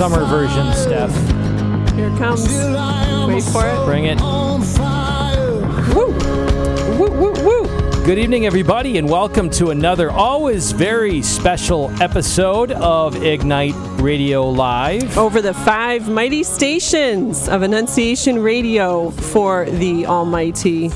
[0.00, 1.14] summer version, Steph.
[1.94, 2.48] Here it comes.
[3.28, 3.84] Wait for it.
[3.84, 4.18] Bring it.
[5.94, 6.06] Woo!
[6.98, 8.04] Woo, woo, woo!
[8.06, 15.18] Good evening, everybody, and welcome to another always very special episode of Ignite Radio Live.
[15.18, 20.88] Over the five mighty stations of Annunciation Radio for the Almighty.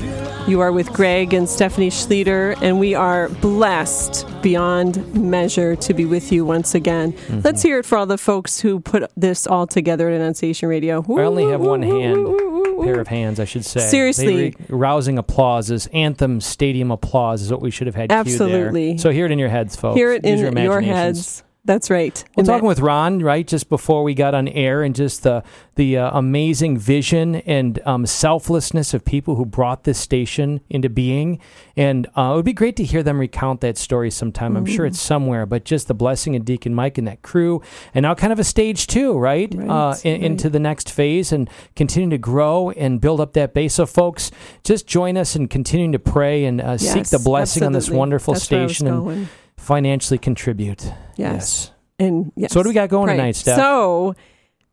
[0.47, 6.05] You are with Greg and Stephanie Schlueter, and we are blessed beyond measure to be
[6.05, 7.13] with you once again.
[7.13, 7.39] Mm-hmm.
[7.43, 11.03] Let's hear it for all the folks who put this all together at Annunciation Radio.
[11.17, 12.83] I only have one hand, Woo.
[12.83, 13.79] pair of hands, I should say.
[13.79, 14.35] Seriously.
[14.35, 18.11] Re- rousing applauses, anthem stadium applause is what we should have had.
[18.11, 18.99] Absolutely.
[18.99, 19.97] So hear it in your heads, folks.
[19.97, 21.41] Hear it Use in your your heads.
[21.65, 22.23] That's right.
[22.35, 25.23] We're And talking that- with Ron, right, just before we got on air, and just
[25.23, 25.43] the
[25.75, 31.37] the uh, amazing vision and um, selflessness of people who brought this station into being.
[31.75, 34.55] And uh, it would be great to hear them recount that story sometime.
[34.55, 37.61] I'm sure it's somewhere, but just the blessing of Deacon Mike and that crew,
[37.93, 40.23] and now kind of a stage two, right, Right, uh, in, right.
[40.23, 43.73] into the next phase and continue to grow and build up that base.
[43.73, 44.31] So, folks,
[44.63, 48.33] just join us in continuing to pray and uh, seek the blessing on this wonderful
[48.35, 49.27] That's where I was station.
[49.65, 50.91] Financially contribute.
[51.17, 51.71] Yes.
[51.99, 52.51] And yes.
[52.53, 53.15] So what do we got going Right.
[53.15, 53.57] tonight, Steph?
[53.57, 54.15] So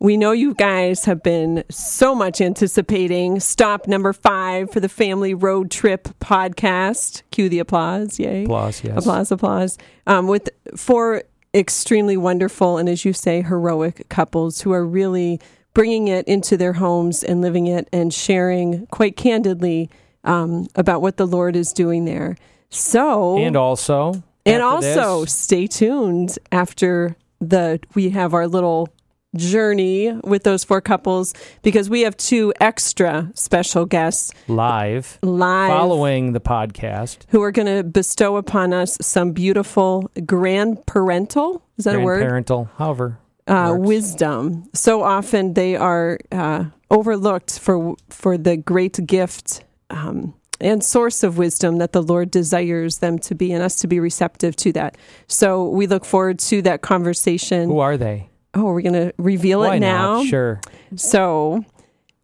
[0.00, 5.32] we know you guys have been so much anticipating stop number five for the family
[5.32, 7.22] road trip podcast.
[7.30, 8.18] Cue the applause.
[8.18, 8.44] Yay.
[8.44, 8.98] Applause, yes.
[8.98, 9.78] Applause, applause.
[10.06, 11.22] Um, with four
[11.54, 15.40] extremely wonderful and, as you say, heroic couples who are really
[15.74, 19.88] bringing it into their homes and living it and sharing quite candidly
[20.24, 22.36] um, about what the Lord is doing there.
[22.70, 28.88] So, And also, and also this, stay tuned after the we have our little
[29.34, 35.70] journey with those four couples because we have two extra special guests live, live.
[35.70, 41.96] Following the podcast, who are going to bestow upon us some beautiful grandparental is that
[41.96, 42.26] a word?
[42.26, 44.68] Parental, however, uh, wisdom.
[44.74, 51.38] So often they are uh, overlooked for for the great gift um, and source of
[51.38, 54.96] wisdom that the Lord desires them to be, and us to be receptive to that.
[55.26, 57.68] So we look forward to that conversation.
[57.68, 58.28] who are they?
[58.54, 60.18] Oh, we're going to reveal Why it now.
[60.18, 60.26] not?
[60.26, 60.60] Sure.
[60.96, 61.64] So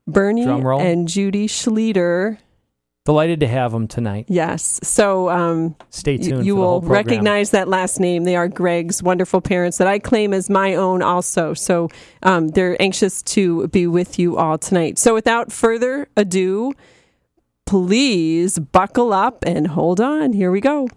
[0.06, 2.38] Bernie and Judy Schlueter.
[3.06, 4.26] Delighted to have them tonight.
[4.28, 4.80] Yes.
[4.82, 6.44] So um, Stay y- tuned.
[6.44, 8.24] you for the will recognize that last name.
[8.24, 11.54] They are Greg's wonderful parents that I claim as my own also.
[11.54, 11.88] So
[12.22, 14.98] um, they're anxious to be with you all tonight.
[14.98, 16.74] So without further ado,
[17.68, 20.32] please buckle up and hold on.
[20.32, 20.88] Here we go.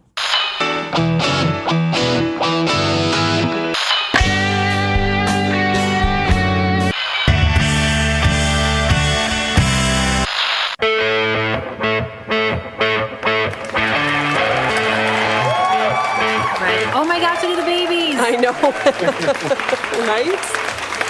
[16.93, 18.15] Oh my gosh, look at the babies.
[18.17, 18.53] I know.
[20.07, 20.39] right?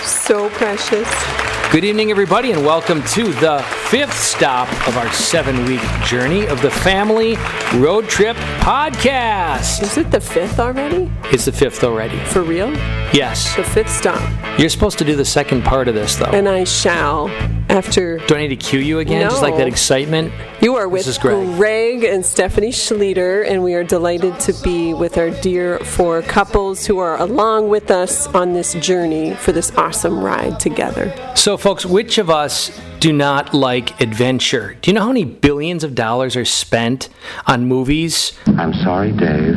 [0.03, 1.40] So precious.
[1.71, 6.61] Good evening, everybody, and welcome to the fifth stop of our seven week journey of
[6.61, 7.37] the Family
[7.75, 9.81] Road Trip Podcast.
[9.81, 11.09] Is it the fifth already?
[11.31, 12.19] It's the fifth already.
[12.25, 12.73] For real?
[13.13, 13.55] Yes.
[13.55, 14.21] The fifth stop.
[14.59, 16.25] You're supposed to do the second part of this, though.
[16.25, 17.29] And I shall
[17.69, 19.21] after Do I need to cue you again?
[19.21, 20.33] Just like that excitement?
[20.61, 21.57] You are with is Greg.
[21.57, 26.85] Greg and Stephanie Schlueter, and we are delighted to be with our dear four couples
[26.85, 31.11] who are along with us on this journey for this awesome ride together.
[31.35, 34.77] So, folks, which of us do not like adventure?
[34.81, 37.09] Do you know how many billions of dollars are spent
[37.47, 38.33] on movies?
[38.45, 39.55] I'm sorry, Dave.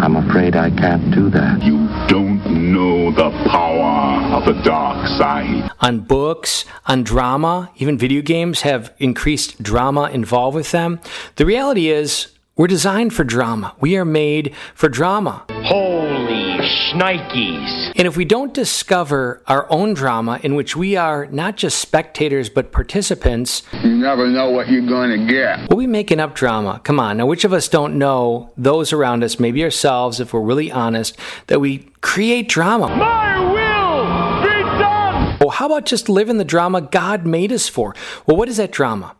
[0.00, 1.62] I'm afraid I can't do that.
[1.62, 5.70] You don't know the power of the dark side.
[5.80, 11.00] on books, on drama, even video games have increased drama involved with them.
[11.36, 13.74] The reality is, we're designed for drama.
[13.80, 15.44] We are made for drama.
[15.64, 17.92] Holy shnikes.
[17.96, 22.50] And if we don't discover our own drama in which we are not just spectators
[22.50, 25.68] but participants, You never know what you're going to get.
[25.70, 26.80] we'll be making up drama.
[26.84, 27.16] Come on.
[27.16, 31.18] Now, which of us don't know those around us, maybe ourselves, if we're really honest,
[31.46, 32.88] that we create drama?
[32.88, 35.38] My will be done.
[35.40, 37.94] Well, how about just live in the drama God made us for?
[38.26, 39.14] Well, what is that drama?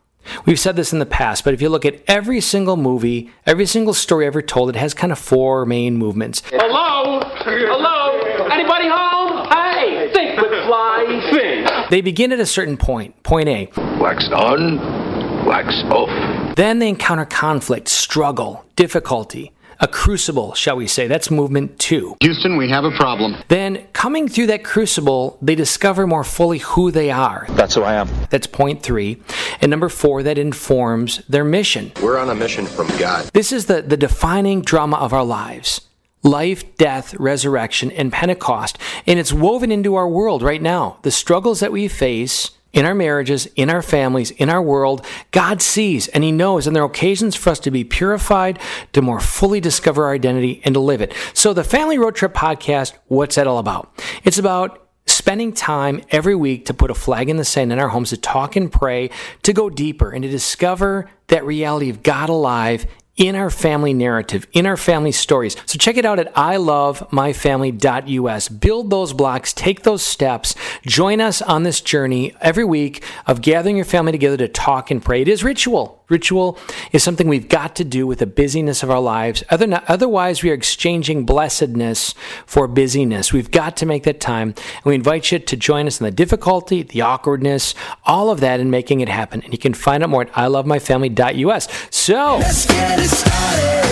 [0.45, 3.65] We've said this in the past, but if you look at every single movie, every
[3.65, 6.41] single story ever told, it has kind of four main movements.
[6.49, 7.21] Hello?
[7.21, 8.19] Hello?
[8.51, 9.47] Anybody home?
[9.49, 11.89] Hey, think with fly, think.
[11.89, 13.69] They begin at a certain point, point A.
[13.99, 16.55] Wax on, wax off.
[16.55, 21.07] Then they encounter conflict, struggle, difficulty, a crucible, shall we say.
[21.07, 22.15] That's movement two.
[22.21, 23.35] Houston, we have a problem.
[23.47, 27.45] Then, coming through that crucible, they discover more fully who they are.
[27.51, 28.09] That's who I am.
[28.29, 29.21] That's point three.
[29.61, 31.91] And number four, that informs their mission.
[32.01, 33.29] We're on a mission from God.
[33.33, 35.81] This is the, the defining drama of our lives
[36.23, 38.77] life, death, resurrection, and Pentecost.
[39.05, 40.97] And it's woven into our world right now.
[41.01, 45.61] The struggles that we face in our marriages, in our families, in our world, God
[45.61, 48.59] sees and He knows, and there are occasions for us to be purified,
[48.93, 51.13] to more fully discover our identity, and to live it.
[51.33, 53.93] So, the Family Road Trip podcast, what's that all about?
[54.23, 57.89] It's about spending time every week to put a flag in the sand in our
[57.89, 59.09] homes to talk and pray,
[59.43, 62.85] to go deeper, and to discover that reality of God alive
[63.15, 65.55] in our family narrative, in our family stories.
[65.65, 68.49] So check it out at ilovemyfamily.us.
[68.49, 70.55] Build those blocks, take those steps,
[70.85, 75.03] join us on this journey every week of gathering your family together to talk and
[75.03, 75.21] pray.
[75.21, 76.02] It is ritual.
[76.13, 76.57] Ritual
[76.91, 79.43] is something we've got to do with the busyness of our lives.
[79.49, 82.13] Otherwise, we are exchanging blessedness
[82.45, 83.33] for busyness.
[83.33, 84.49] We've got to make that time.
[84.49, 87.73] And we invite you to join us in the difficulty, the awkwardness,
[88.05, 89.41] all of that in making it happen.
[89.41, 91.67] And you can find out more at ilovemyfamily.us.
[91.89, 93.83] So, let's get it started.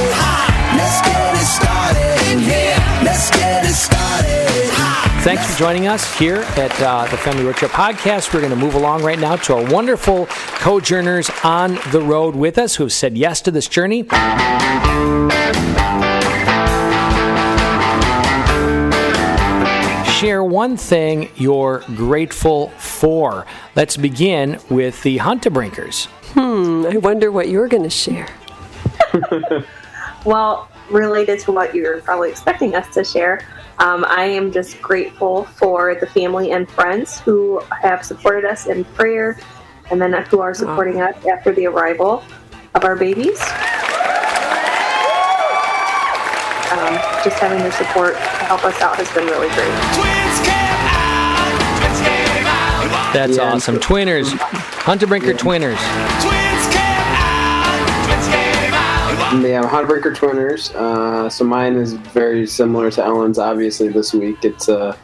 [0.78, 2.78] Let's get it started in here.
[3.04, 4.41] Let's get it started.
[5.24, 8.34] Thanks for joining us here at uh, the Family Road Trip Podcast.
[8.34, 12.58] We're going to move along right now to our wonderful co-journers on the road with
[12.58, 14.02] us who have said yes to this journey.
[20.12, 23.46] Share one thing you're grateful for.
[23.76, 26.08] Let's begin with the Hunterbrinkers.
[26.34, 28.28] Hmm, I wonder what you're going to share.
[30.26, 33.46] well, related to what you're probably expecting us to share,
[33.82, 38.86] um, I am just grateful for the family and friends who have supported us in
[38.86, 39.40] prayer
[39.90, 42.24] and then who are supporting us after the arrival
[42.76, 43.42] of our babies.
[46.72, 49.72] Um, just having their support to help us out has been really great.
[53.14, 53.52] That's yeah.
[53.52, 53.80] awesome.
[53.80, 55.38] Twinners, Hunterbrinker yeah.
[55.38, 56.51] Twinners.
[59.40, 60.76] Yeah, Heartbreaker Twinners.
[60.76, 63.40] Uh, so mine is very similar to Ellen's.
[63.40, 64.96] Obviously, this week it's uh,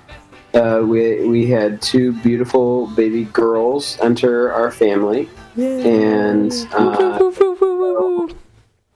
[0.53, 7.19] uh, we we had two beautiful baby girls enter our family, and uh,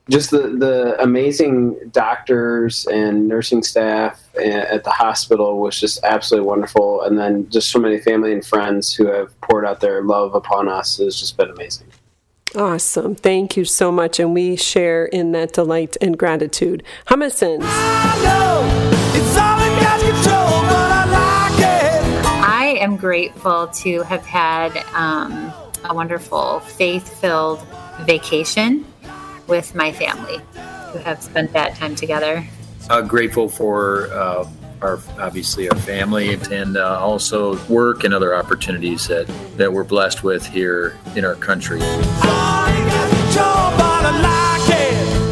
[0.09, 7.03] just the the amazing doctors and nursing staff at the hospital was just absolutely wonderful.
[7.03, 10.67] And then just so many family and friends who have poured out their love upon
[10.67, 11.87] us has just been amazing.
[12.55, 13.15] Awesome.
[13.15, 14.19] Thank you so much.
[14.19, 16.83] And we share in that delight and gratitude.
[17.07, 17.63] Thomasons.
[22.43, 25.53] I am grateful to have had um,
[25.85, 27.61] a wonderful faith filled
[28.01, 28.85] vacation
[29.47, 30.41] with my family
[30.91, 32.45] who have spent that time together.
[32.89, 34.45] Uh, grateful for uh,
[34.81, 40.23] our obviously our family and uh, also work and other opportunities that, that we're blessed
[40.23, 41.79] with here in our country.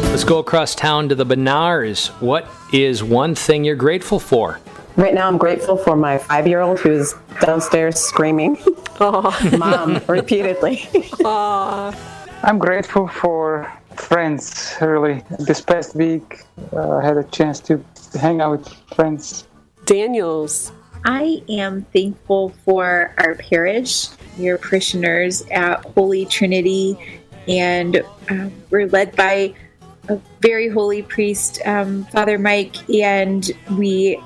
[0.08, 2.08] Let's go across town to the Benars.
[2.20, 4.60] What is one thing you're grateful for?
[4.96, 8.58] Right now, I'm grateful for my five year old who's downstairs screaming,
[9.00, 10.78] Mom, repeatedly.
[11.22, 11.96] Aww.
[12.42, 15.22] I'm grateful for friends, really.
[15.38, 16.42] This past week,
[16.72, 17.82] uh, I had a chance to
[18.18, 19.46] hang out with friends.
[19.84, 20.72] Daniels.
[21.04, 26.98] I am thankful for our parish, your parishioners at Holy Trinity,
[27.48, 29.54] and uh, we're led by
[30.08, 34.20] a very holy priest, um, Father Mike, and we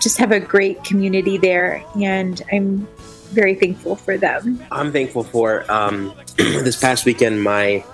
[0.00, 2.88] just have a great community there, and I'm
[3.30, 4.60] very thankful for them.
[4.72, 7.42] I'm thankful for um, this past weekend.
[7.42, 7.84] My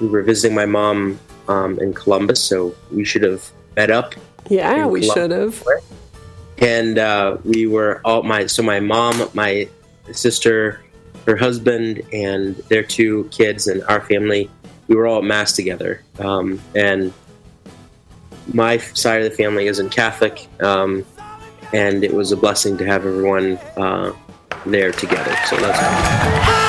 [0.00, 1.18] we were visiting my mom
[1.48, 4.14] um, in Columbus, so we should have met up.
[4.48, 5.62] Yeah, we should have.
[6.58, 9.68] And uh, we were all my so my mom, my
[10.12, 10.82] sister,
[11.26, 14.50] her husband, and their two kids, and our family.
[14.88, 17.12] We were all at mass together, um, and
[18.54, 21.04] my side of the family isn't Catholic, um,
[21.72, 24.12] and it was a blessing to have everyone uh,
[24.64, 25.36] there together.
[25.46, 26.65] So that's.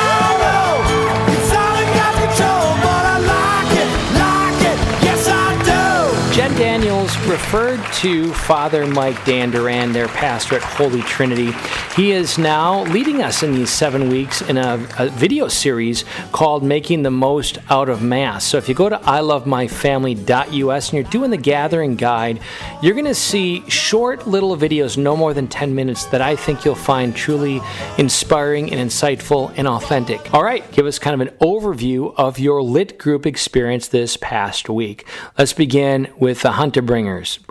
[7.47, 11.53] Referred to Father Mike Danduran, their pastor at Holy Trinity.
[11.95, 16.61] He is now leading us in these seven weeks in a, a, video series called
[16.61, 18.43] Making the Most Out of Mass.
[18.43, 22.41] So if you go to ilovemyfamily.us and you're doing the gathering guide,
[22.81, 26.65] you're going to see short little videos, no more than 10 minutes, that I think
[26.65, 27.61] you'll find truly
[27.97, 30.33] inspiring and insightful and authentic.
[30.33, 34.67] All right, give us kind of an overview of your lit group experience this past
[34.67, 35.07] week.
[35.37, 36.51] Let's begin with the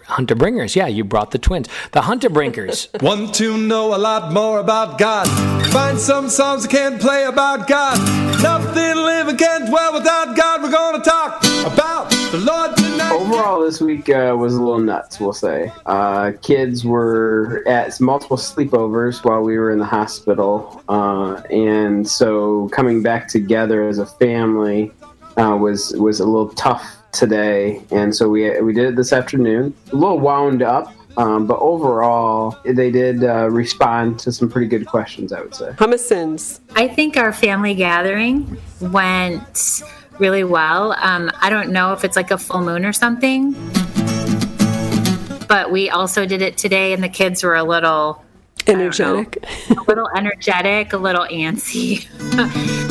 [0.09, 0.47] Hunterbringers.
[0.47, 1.69] Hunterbringers, yeah, you brought the twins.
[1.93, 2.89] The Hunterbrinkers.
[3.03, 5.27] Want to know a lot more about God?
[5.73, 7.99] Find some songs I can't play about God.
[8.43, 10.63] Nothing living can dwell without God.
[10.63, 13.13] We're gonna talk about the Lord tonight.
[13.13, 15.73] Overall, this week uh, was a little nuts, we'll say.
[15.87, 20.83] Uh, kids were at multiple sleepovers while we were in the hospital.
[20.89, 24.93] Uh, and so coming back together as a family
[25.37, 27.83] uh, was, was a little tough today.
[27.91, 29.75] And so we, we did it this afternoon.
[29.93, 30.93] A little wound up.
[31.17, 35.73] Um, but overall, they did uh, respond to some pretty good questions, I would say.
[35.79, 36.61] Thomasons.
[36.75, 39.83] I think our family gathering went
[40.19, 40.93] really well.
[41.01, 43.53] Um, I don't know if it's like a full moon or something,
[45.49, 48.23] but we also did it today, and the kids were a little
[48.67, 52.07] energetic, know, a little energetic, a little antsy.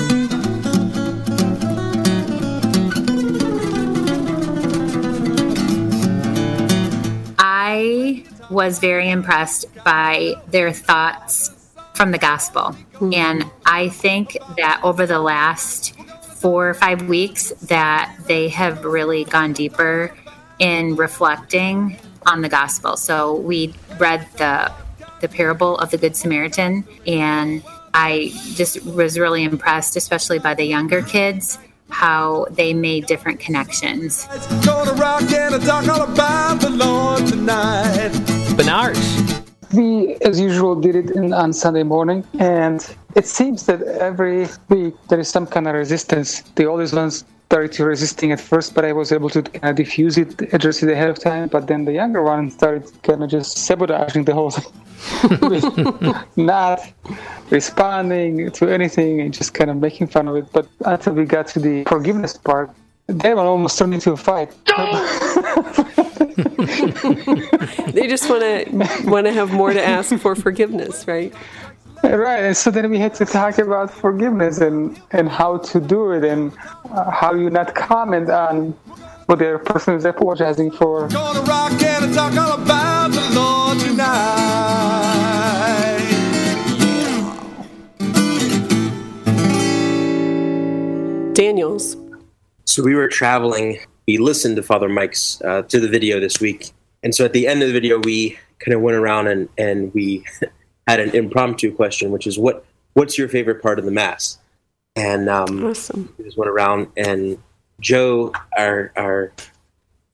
[8.55, 11.51] was very impressed by their thoughts
[11.93, 12.75] from the gospel.
[12.93, 13.13] Mm-hmm.
[13.13, 15.93] And I think that over the last
[16.37, 20.15] four or five weeks that they have really gone deeper
[20.59, 22.97] in reflecting on the gospel.
[22.97, 24.71] So we read the
[25.21, 30.65] the parable of the good Samaritan and I just was really impressed especially by the
[30.65, 31.57] younger kids
[31.89, 34.27] how they made different connections.
[38.57, 38.97] Bernard.
[39.73, 44.93] We, as usual, did it in, on Sunday morning, and it seems that every week
[45.09, 46.41] there is some kind of resistance.
[46.55, 49.75] The oldest ones started to resisting at first, but I was able to kind of
[49.75, 51.49] diffuse it, address it ahead of time.
[51.49, 56.79] But then the younger one started kind of just sabotaging the whole thing, not
[57.49, 60.45] responding to anything and just kind of making fun of it.
[60.53, 62.71] But until we got to the forgiveness part,
[63.07, 64.53] they were almost turned into a fight.
[67.93, 68.65] they just want to
[69.05, 71.33] want to have more to ask for forgiveness, right?
[72.03, 76.11] Right, and so then we had to talk about forgiveness and, and how to do
[76.11, 76.51] it and
[76.91, 78.71] uh, how you not comment on
[79.25, 81.07] what the person is apologizing for.
[81.07, 84.95] Gonna rock and talk all about the Lord tonight.
[91.33, 91.97] Daniels.
[92.65, 93.79] So we were traveling.
[94.07, 96.71] We listened to Father Mike's uh, to the video this week,
[97.03, 99.93] and so at the end of the video, we kind of went around and and
[99.93, 100.23] we
[100.87, 104.39] had an impromptu question, which is what what's your favorite part of the mass?
[104.95, 106.13] And um, awesome.
[106.17, 107.37] we just went around and
[107.79, 109.33] Joe, our our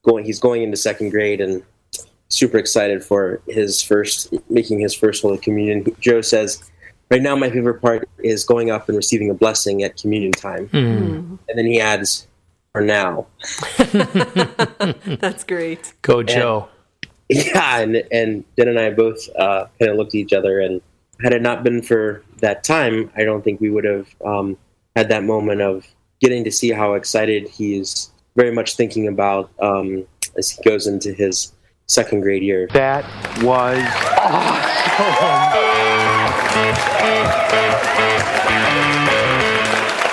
[0.04, 1.62] going, he's going into second grade and
[2.28, 5.84] super excited for his first making his first Holy Communion.
[6.00, 6.70] Joe says,
[7.10, 10.68] "Right now, my favorite part is going up and receiving a blessing at communion time."
[10.68, 11.38] Mm.
[11.48, 12.26] And then he adds,
[12.72, 13.26] "For now."
[15.20, 15.92] That's great.
[16.02, 16.68] Go, Joe.
[17.28, 20.80] Yeah, and and Den and I both uh, kind of looked at each other, and
[21.22, 24.56] had it not been for that time, I don't think we would have um,
[24.96, 25.86] had that moment of
[26.20, 31.12] getting to see how excited he's very much thinking about um, as he goes into
[31.12, 31.52] his
[31.86, 32.68] second grade year.
[32.72, 33.04] That
[33.42, 33.78] was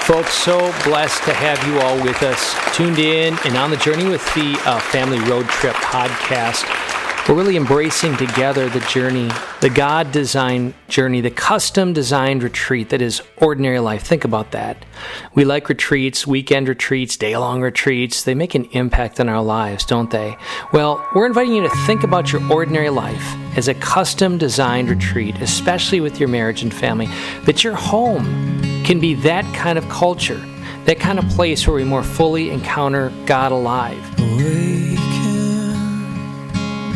[0.09, 4.05] Folks, so blessed to have you all with us, tuned in and on the journey
[4.05, 6.65] with the uh, Family Road Trip podcast.
[7.29, 9.29] We're really embracing together the journey,
[9.61, 14.01] the God designed journey, the custom designed retreat that is ordinary life.
[14.01, 14.83] Think about that.
[15.35, 18.23] We like retreats, weekend retreats, day long retreats.
[18.23, 20.35] They make an impact on our lives, don't they?
[20.73, 25.35] Well, we're inviting you to think about your ordinary life as a custom designed retreat,
[25.39, 27.05] especially with your marriage and family,
[27.45, 28.58] that your home
[28.89, 30.43] can be that kind of culture,
[30.85, 34.03] that kind of place where we more fully encounter God alive.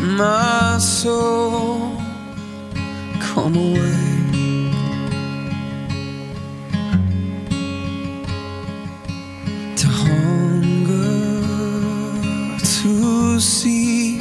[0.02, 1.96] my soul
[3.20, 4.10] come away
[9.76, 11.38] to hunger
[12.58, 14.13] to see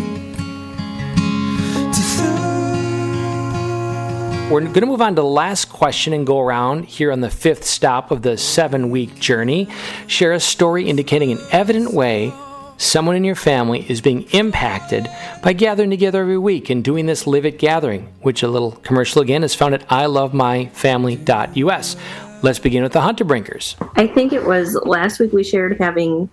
[4.54, 7.32] We're going to move on to the last question and go around here on the
[7.32, 9.68] fifth stop of the seven week journey.
[10.06, 12.32] Share a story indicating an evident way
[12.78, 15.10] someone in your family is being impacted
[15.42, 19.24] by gathering together every week and doing this Live It gathering, which a little commercial
[19.24, 21.96] again is found at ilovemyfamily.us.
[22.44, 23.74] Let's begin with the Hunter Brinkers.
[23.96, 26.30] I think it was last week we shared having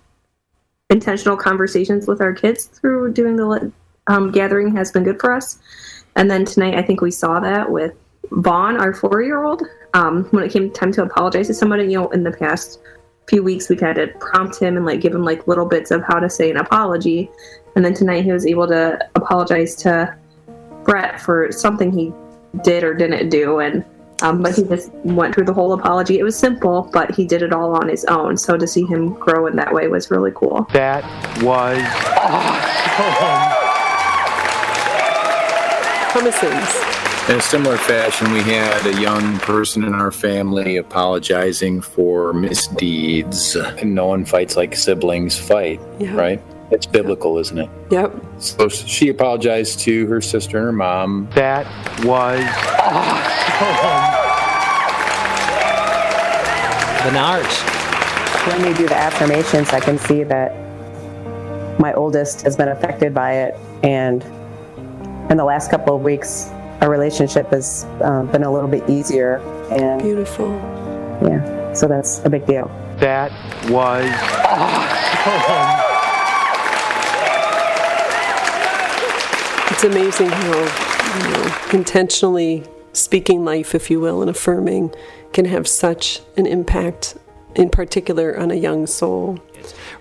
[0.91, 3.73] intentional conversations with our kids through doing the
[4.09, 5.59] um, gathering has been good for us.
[6.17, 7.95] And then tonight, I think we saw that with
[8.33, 9.63] Vaughn, our four year old.
[9.95, 12.81] Um, when it came time to apologize to somebody, you know, in the past
[13.29, 16.03] few weeks, we've had to prompt him and like give him like little bits of
[16.05, 17.31] how to say an apology.
[17.75, 20.17] And then tonight, he was able to apologize to
[20.85, 22.13] Brett for something he
[22.63, 23.61] did or didn't do.
[23.61, 23.85] And
[24.23, 26.19] Um, but he just went through the whole apology.
[26.19, 28.37] It was simple, but he did it all on his own.
[28.37, 30.67] So to see him grow in that way was really cool.
[30.73, 31.03] That
[31.43, 31.81] was
[36.13, 36.90] Thomasons.
[37.31, 43.55] In a similar fashion, we had a young person in our family apologizing for misdeeds.
[43.55, 46.17] And no one fights like siblings fight, Yeah.
[46.17, 46.43] right?
[46.73, 47.71] It's biblical, isn't it?
[47.91, 48.13] Yep.
[48.39, 51.29] So she apologized to her sister and her mom.
[51.37, 51.67] That
[52.05, 52.41] was
[57.05, 58.49] Benars.
[58.49, 60.53] When we do the affirmations, I can see that
[61.79, 64.25] my oldest has been affected by it, and
[65.31, 69.39] in the last couple of weeks, our relationship has um, been a little bit easier.
[69.71, 70.49] And beautiful.
[71.23, 72.71] Yeah, so that's a big deal.
[72.99, 73.31] That
[73.71, 74.09] was
[79.71, 80.59] It's amazing how
[81.17, 84.93] you know, intentionally speaking life, if you will, and affirming
[85.33, 87.17] can have such an impact,
[87.55, 89.39] in particular on a young soul.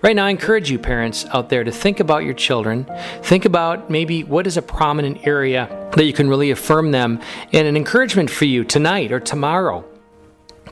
[0.02, 2.90] Right now, I encourage you, parents out there, to think about your children.
[3.22, 7.20] Think about maybe what is a prominent area that you can really affirm them,
[7.52, 9.84] and an encouragement for you tonight or tomorrow.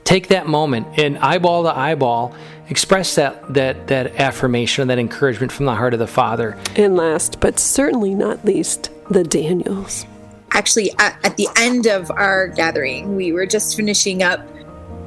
[0.04, 2.34] Take that moment and eyeball to eyeball,
[2.70, 6.56] express that that that affirmation or that encouragement from the heart of the Father.
[6.76, 10.06] And last, but certainly not least, the Daniels.
[10.52, 14.40] Actually, at, at the end of our gathering, we were just finishing up,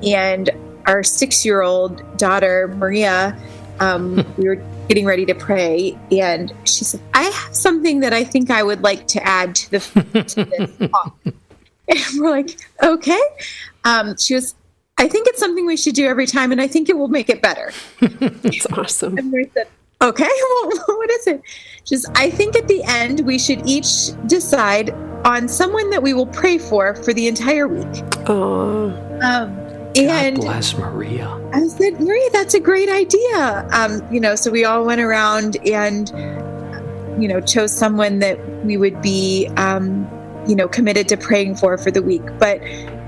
[0.03, 0.51] and
[0.85, 3.35] our six year old daughter, Maria,
[3.81, 8.23] um, we were getting ready to pray, and she said, I have something that I
[8.23, 11.17] think I would like to add to, the, to this talk.
[11.89, 13.19] And we're like, okay.
[13.83, 14.55] Um, she was,
[14.97, 17.29] I think it's something we should do every time, and I think it will make
[17.29, 17.73] it better.
[18.43, 19.17] It's awesome.
[19.17, 19.67] And we said,
[20.01, 20.23] okay,
[20.63, 21.41] well, what is it?
[21.83, 24.91] Just, I think at the end we should each decide
[25.25, 28.03] on someone that we will pray for for the entire week.
[28.27, 31.27] Oh, Um, and Bless Maria.
[31.53, 33.67] I said, Maria, that's a great idea.
[33.71, 36.09] Um, you know, so we all went around and,
[37.21, 40.09] you know, chose someone that we would be, um,
[40.47, 42.23] you know, committed to praying for for the week.
[42.39, 42.61] But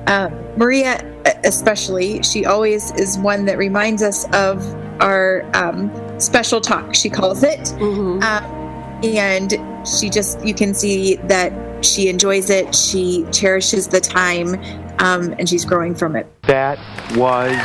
[0.07, 0.99] uh, Maria,
[1.43, 4.63] especially, she always is one that reminds us of
[5.01, 7.59] our um, special talk, she calls it.
[7.59, 8.21] Mm-hmm.
[8.23, 14.55] Um, and she just, you can see that she enjoys it, she cherishes the time,
[14.99, 16.27] um, and she's growing from it.
[16.43, 16.79] that
[17.15, 17.57] was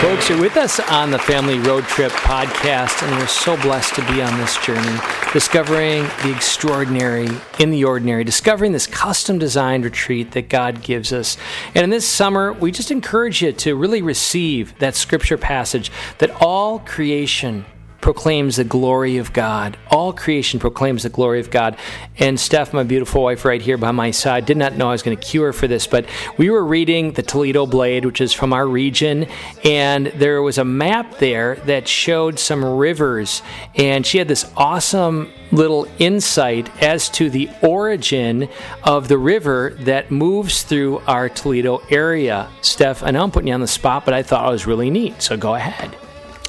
[0.00, 4.06] Folks, you're with us on the Family Road Trip podcast, and we're so blessed to
[4.12, 4.98] be on this journey,
[5.32, 7.28] discovering the extraordinary
[7.58, 11.36] in the ordinary, discovering this custom designed retreat that God gives us.
[11.74, 16.30] And in this summer, we just encourage you to really receive that scripture passage that
[16.40, 17.64] all creation
[18.04, 19.78] proclaims the glory of God.
[19.90, 21.74] All creation proclaims the glory of God.
[22.18, 25.02] And Steph, my beautiful wife, right here by my side, did not know I was
[25.02, 26.04] going to cue her for this, but
[26.36, 29.26] we were reading the Toledo Blade, which is from our region,
[29.64, 33.40] and there was a map there that showed some rivers,
[33.74, 38.50] and she had this awesome little insight as to the origin
[38.82, 42.50] of the river that moves through our Toledo area.
[42.60, 44.90] Steph, I know I'm putting you on the spot, but I thought it was really
[44.90, 45.96] neat, so go ahead.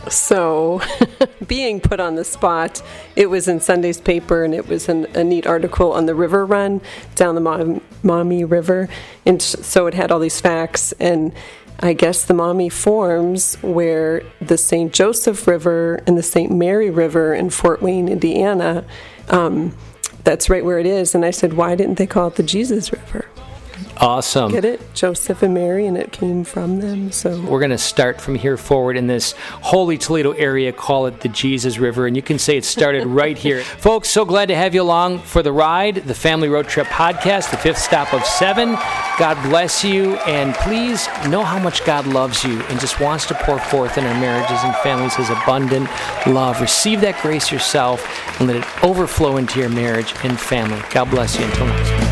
[0.10, 0.82] So,
[1.48, 2.82] being put on the spot,
[3.16, 6.46] it was in Sunday's paper, and it was an, a neat article on the river
[6.46, 6.82] run
[7.16, 8.88] down the Maumee River.
[9.26, 11.34] And so it had all these facts, and
[11.80, 14.94] I guess the Maumee forms where the St.
[14.94, 16.52] Joseph River and the St.
[16.52, 18.86] Mary River in Fort Wayne, Indiana,
[19.30, 19.76] um,
[20.24, 21.14] that's right where it is.
[21.14, 23.26] And I said, why didn't they call it the Jesus River?
[23.98, 24.52] Awesome.
[24.52, 24.82] Get it?
[24.94, 27.12] Joseph and Mary, and it came from them.
[27.12, 31.22] So We're going to start from here forward in this holy Toledo area, call it
[31.22, 33.64] the Jesus River, and you can say it started right here.
[33.64, 37.52] Folks, so glad to have you along for the ride, the Family Road Trip podcast,
[37.52, 38.74] the fifth stop of seven.
[39.18, 43.34] God bless you, and please know how much God loves you and just wants to
[43.34, 45.90] pour forth in our marriages and families his abundant
[46.28, 46.60] love.
[46.60, 48.06] Receive that grace yourself
[48.40, 50.82] and let it overflow into your marriage and family.
[50.92, 51.46] God bless you.
[51.46, 52.05] Until next time.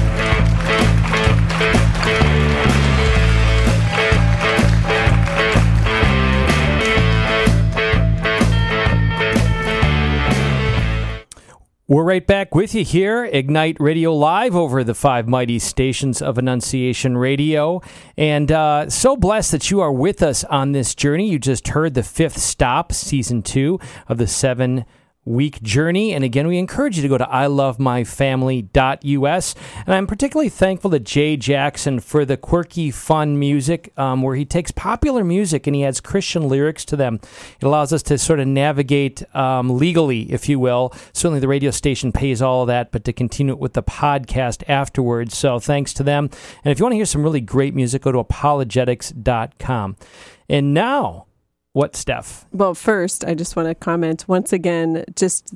[11.94, 16.40] We're right back with you here, Ignite Radio Live over the five mighty stations of
[16.40, 17.84] Annunciation Radio.
[18.18, 21.30] And uh, so blessed that you are with us on this journey.
[21.30, 24.86] You just heard the fifth stop, season two of the seven
[25.26, 26.14] week journey.
[26.14, 29.56] And again, we encourage you to go to ilovemyfamily.us.
[29.86, 34.46] And I'm particularly thankful to Jay Jackson for the quirky, fun music um, where he
[34.46, 37.20] takes popular music and he adds Christian lyrics to them.
[37.60, 40.94] It allows us to sort of navigate um, legally, if you will.
[41.14, 44.64] Certainly, the radio station pays all of that, but to continue it with the podcast
[44.68, 45.38] afterwards.
[45.38, 46.30] So thanks to them.
[46.64, 49.96] And if you want to hear some really great music, go to apologetics.com.
[50.50, 51.28] And now,
[51.74, 52.46] what, Steph?
[52.52, 55.54] Well, first, I just want to comment once again, just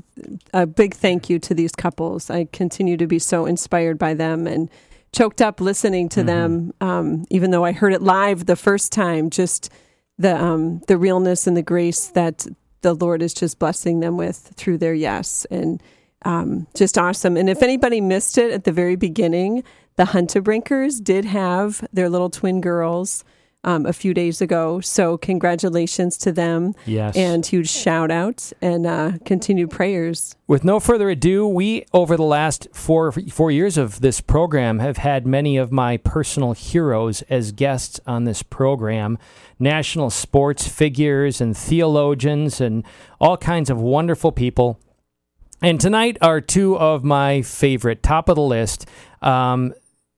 [0.54, 2.30] a big thank you to these couples.
[2.30, 4.70] I continue to be so inspired by them and
[5.14, 9.30] choked up listening to them, um, even though I heard it live the first time,
[9.30, 9.72] just
[10.18, 12.46] the, um, the realness and the grace that
[12.82, 15.46] the Lord is just blessing them with through their yes.
[15.52, 15.82] And
[16.24, 17.38] um, just awesome.
[17.38, 19.64] And if anybody missed it at the very beginning,
[19.98, 23.24] the Hunterbrinkers did have their little twin girls
[23.68, 24.80] um, a few days ago.
[24.80, 26.74] So congratulations to them.
[26.86, 27.18] Yes.
[27.18, 30.36] And huge shout out and uh, continued prayers.
[30.48, 34.98] With no further ado, we over the last four four years of this program have
[34.98, 39.18] had many of my personal heroes as guests on this program.
[39.60, 42.86] National sports figures and theologians and
[43.20, 44.80] all kinds of wonderful people.
[45.62, 48.88] And tonight are two of my favorite, top of the list.
[49.22, 49.74] Um,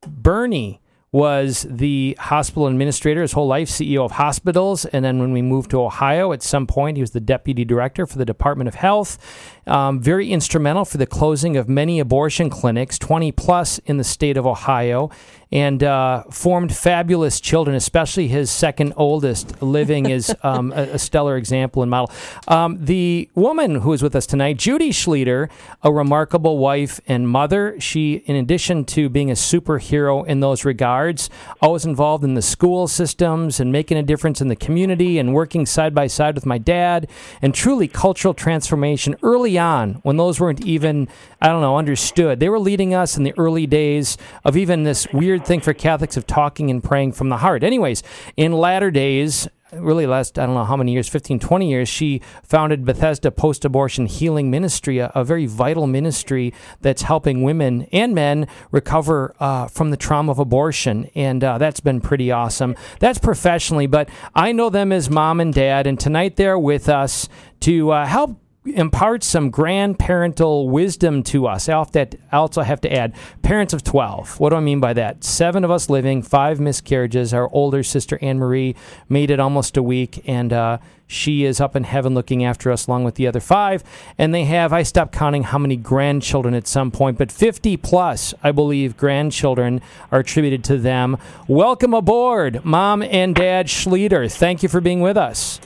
[0.06, 4.86] Bernie was the hospital administrator his whole life, CEO of hospitals.
[4.86, 8.06] And then when we moved to Ohio, at some point, he was the deputy director
[8.06, 9.18] for the Department of Health.
[9.66, 14.38] Um, very instrumental for the closing of many abortion clinics, 20 plus in the state
[14.38, 15.10] of Ohio,
[15.52, 21.38] and uh, formed fabulous children, especially his second oldest, living is um, a, a stellar
[21.38, 22.14] example and model.
[22.48, 25.50] Um, the woman who is with us tonight, Judy Schlueter,
[25.82, 27.80] a remarkable wife and mother.
[27.80, 31.30] She, in addition to being a superhero in those regards,
[31.62, 35.66] always involved in the school systems and making a difference in the community and working
[35.66, 37.10] side by side with my dad,
[37.42, 41.08] and truly cultural transformation early on when those weren't even,
[41.42, 42.40] I don't know, understood.
[42.40, 46.18] They were leading us in the early days of even this weird thing for Catholics
[46.18, 47.64] of talking and praying from the heart.
[47.64, 48.04] Anyways,
[48.38, 52.22] in latter days, really last i don't know how many years 15 20 years she
[52.42, 58.48] founded bethesda post-abortion healing ministry a, a very vital ministry that's helping women and men
[58.72, 63.86] recover uh, from the trauma of abortion and uh, that's been pretty awesome that's professionally
[63.86, 68.06] but i know them as mom and dad and tonight they're with us to uh,
[68.06, 68.40] help
[68.76, 71.70] impart some grandparental wisdom to us.
[71.70, 74.40] I also have to add parents of 12.
[74.40, 75.24] What do I mean by that?
[75.24, 77.34] Seven of us living, five miscarriages.
[77.34, 78.76] Our older sister, Anne Marie,
[79.08, 80.78] made it almost a week, and uh,
[81.08, 83.84] she is up in heaven looking after us along with the other five.
[84.18, 88.34] And they have, I stopped counting how many grandchildren at some point, but 50 plus,
[88.44, 91.18] I believe, grandchildren are attributed to them.
[91.48, 94.32] Welcome aboard, Mom and Dad Schlueter.
[94.32, 95.60] Thank you for being with us.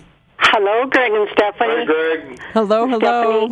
[0.46, 1.86] Hello, Greg and Stephanie.
[1.86, 2.40] Greg.
[2.54, 3.50] Hello, hello.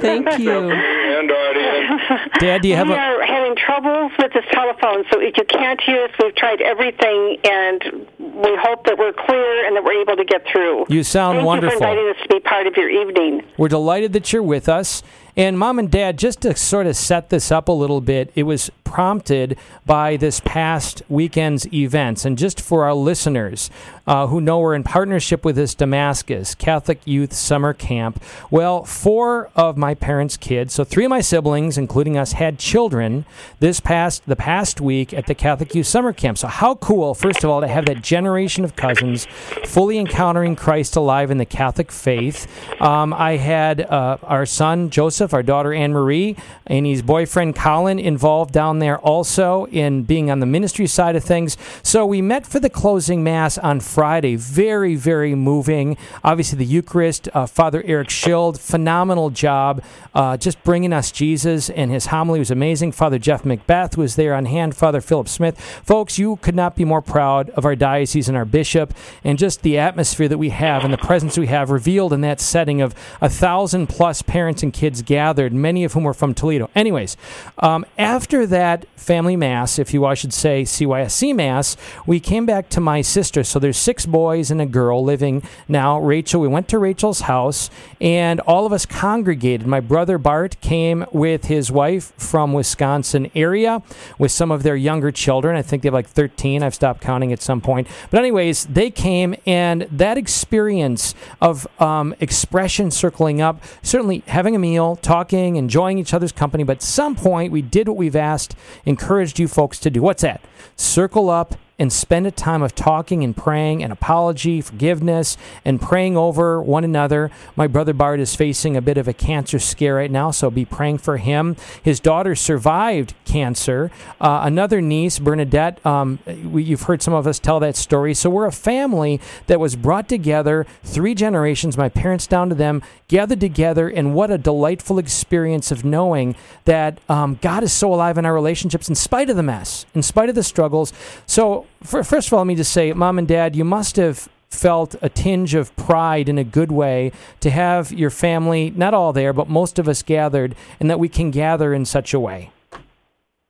[0.00, 0.70] Thank you.
[0.70, 2.30] And Artie.
[2.40, 5.44] Dad, do you have we a- are having troubles with this telephone, so if you
[5.44, 10.00] can't hear us, we've tried everything, and we hope that we're clear and that we're
[10.00, 10.86] able to get through.
[10.88, 11.74] You sound Thank wonderful.
[11.74, 13.42] you for inviting us to be part of your evening.
[13.58, 15.02] We're delighted that you're with us.
[15.36, 18.42] And mom and dad, just to sort of set this up a little bit, it
[18.42, 22.24] was prompted by this past weekend's events.
[22.24, 23.70] And just for our listeners
[24.10, 28.20] uh, who know we're in partnership with this Damascus Catholic Youth Summer Camp,
[28.50, 33.24] well, four of my parents' kids, so three of my siblings, including us, had children
[33.60, 36.38] this past the past week at the Catholic Youth Summer Camp.
[36.38, 39.26] So how cool, first of all, to have that generation of cousins
[39.64, 42.48] fully encountering Christ alive in the Catholic faith.
[42.82, 46.34] Um, I had uh, our son Joseph, our daughter Anne Marie,
[46.66, 51.22] and his boyfriend Colin involved down there also in being on the ministry side of
[51.22, 51.56] things.
[51.84, 53.99] So we met for the closing mass on Friday.
[54.00, 55.96] Very, very moving.
[56.24, 57.28] Obviously, the Eucharist.
[57.34, 59.82] Uh, Father Eric Schild, phenomenal job,
[60.14, 62.92] uh, just bringing us Jesus, and his homily was amazing.
[62.92, 64.74] Father Jeff Macbeth was there on hand.
[64.76, 65.60] Father Philip Smith.
[65.84, 69.62] Folks, you could not be more proud of our diocese and our bishop, and just
[69.62, 72.94] the atmosphere that we have and the presence we have revealed in that setting of
[73.20, 76.70] a thousand plus parents and kids gathered, many of whom were from Toledo.
[76.74, 77.16] Anyways,
[77.58, 82.68] um, after that family mass, if you I should say CYSC mass, we came back
[82.70, 83.44] to my sister.
[83.44, 85.98] So there's six boys and a girl living now.
[85.98, 89.66] Rachel, we went to Rachel's house, and all of us congregated.
[89.66, 93.82] My brother Bart came with his wife from Wisconsin area
[94.18, 95.56] with some of their younger children.
[95.56, 96.62] I think they have like 13.
[96.62, 97.88] I've stopped counting at some point.
[98.10, 104.58] But anyways, they came, and that experience of um, expression circling up, certainly having a
[104.58, 106.64] meal, talking, enjoying each other's company.
[106.64, 110.02] But at some point, we did what we've asked, encouraged you folks to do.
[110.02, 110.40] What's that?
[110.76, 116.14] Circle up and spend a time of talking and praying and apology, forgiveness, and praying
[116.14, 117.30] over one another.
[117.56, 120.66] My brother Bart is facing a bit of a cancer scare right now, so be
[120.66, 121.56] praying for him.
[121.82, 123.90] His daughter survived cancer.
[124.20, 128.12] Uh, another niece, Bernadette, um, we, you've heard some of us tell that story.
[128.12, 132.82] So we're a family that was brought together, three generations, my parents down to them,
[133.08, 138.18] gathered together, and what a delightful experience of knowing that um, God is so alive
[138.18, 140.92] in our relationships in spite of the mess, in spite of the struggles.
[141.24, 144.96] So, first of all, let me just say, Mom and Dad, you must have felt
[145.00, 149.32] a tinge of pride in a good way to have your family, not all there,
[149.32, 152.50] but most of us gathered, and that we can gather in such a way.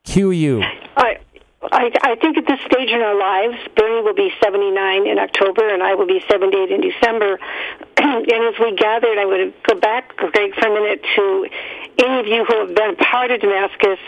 [0.04, 0.62] Cue you.
[0.96, 1.18] I,
[1.72, 5.68] I, I think at this stage in our lives, Bernie will be 79 in October,
[5.68, 7.38] and I will be 78 in December.
[7.96, 11.48] and as we gathered, I would go back, Greg, for a minute to
[11.98, 13.98] any of you who have been a part of Damascus.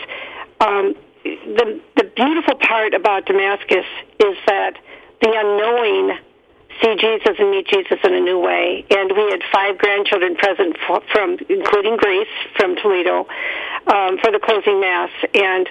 [0.59, 3.85] Um, the the beautiful part about Damascus
[4.19, 4.77] is that
[5.21, 6.19] the unknowing
[6.81, 8.85] see Jesus and meet Jesus in a new way.
[8.89, 10.77] And we had five grandchildren present
[11.11, 13.27] from, including Grace from Toledo,
[13.87, 15.11] um, for the closing mass.
[15.33, 15.69] And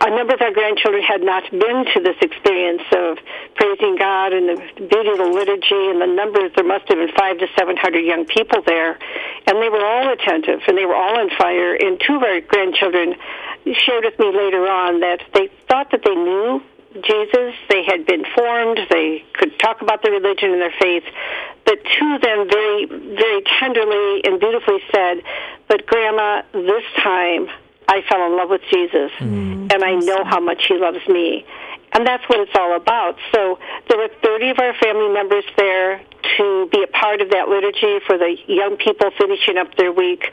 [0.00, 3.18] a number of our grandchildren had not been to this experience of
[3.54, 6.50] praising God and the beauty of the liturgy and the numbers.
[6.56, 8.98] There must have been five to seven hundred young people there,
[9.46, 11.74] and they were all attentive and they were all on fire.
[11.74, 13.14] And two of our grandchildren
[13.72, 16.62] shared with me later on that they thought that they knew
[17.02, 17.54] Jesus.
[17.68, 18.78] They had been formed.
[18.90, 21.04] They could talk about their religion and their faith.
[21.64, 25.22] But two of them very, very tenderly and beautifully said,
[25.66, 27.48] But Grandma, this time
[27.88, 29.72] I fell in love with Jesus, mm.
[29.72, 31.44] and I know how much He loves me.
[31.94, 33.16] And that's what it's all about.
[33.32, 36.02] So there were 30 of our family members there
[36.36, 40.26] to be a part of that liturgy for the young people finishing up their week.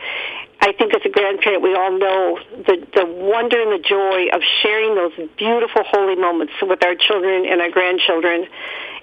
[0.59, 4.41] I think as a grandparent, we all know the, the wonder and the joy of
[4.61, 8.45] sharing those beautiful holy moments with our children and our grandchildren.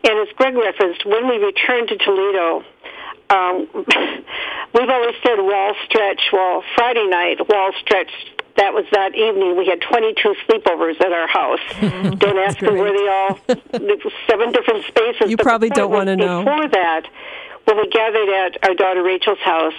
[0.02, 2.64] And as Greg referenced, when we returned to Toledo,
[3.30, 3.68] um,
[4.74, 6.22] we've always said wall stretch.
[6.32, 8.10] Well, Friday night, wall stretch
[8.58, 9.56] that was that evening.
[9.56, 11.62] We had 22 sleepovers at our house.
[12.18, 13.38] don't ask me where they all,
[14.28, 15.30] seven different spaces.
[15.30, 16.44] You probably don't want to know.
[16.44, 17.06] Before that,
[17.64, 19.78] when we gathered at our daughter Rachel's house,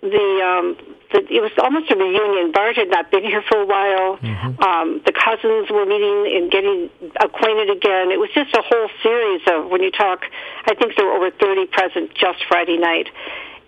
[0.00, 0.76] the um,
[1.12, 2.52] the, it was almost a reunion.
[2.52, 4.16] Bart had not been here for a while.
[4.16, 4.62] Mm-hmm.
[4.62, 8.10] Um, the cousins were meeting and getting acquainted again.
[8.10, 10.24] It was just a whole series of when you talk.
[10.64, 13.08] I think there were over 30 present just Friday night,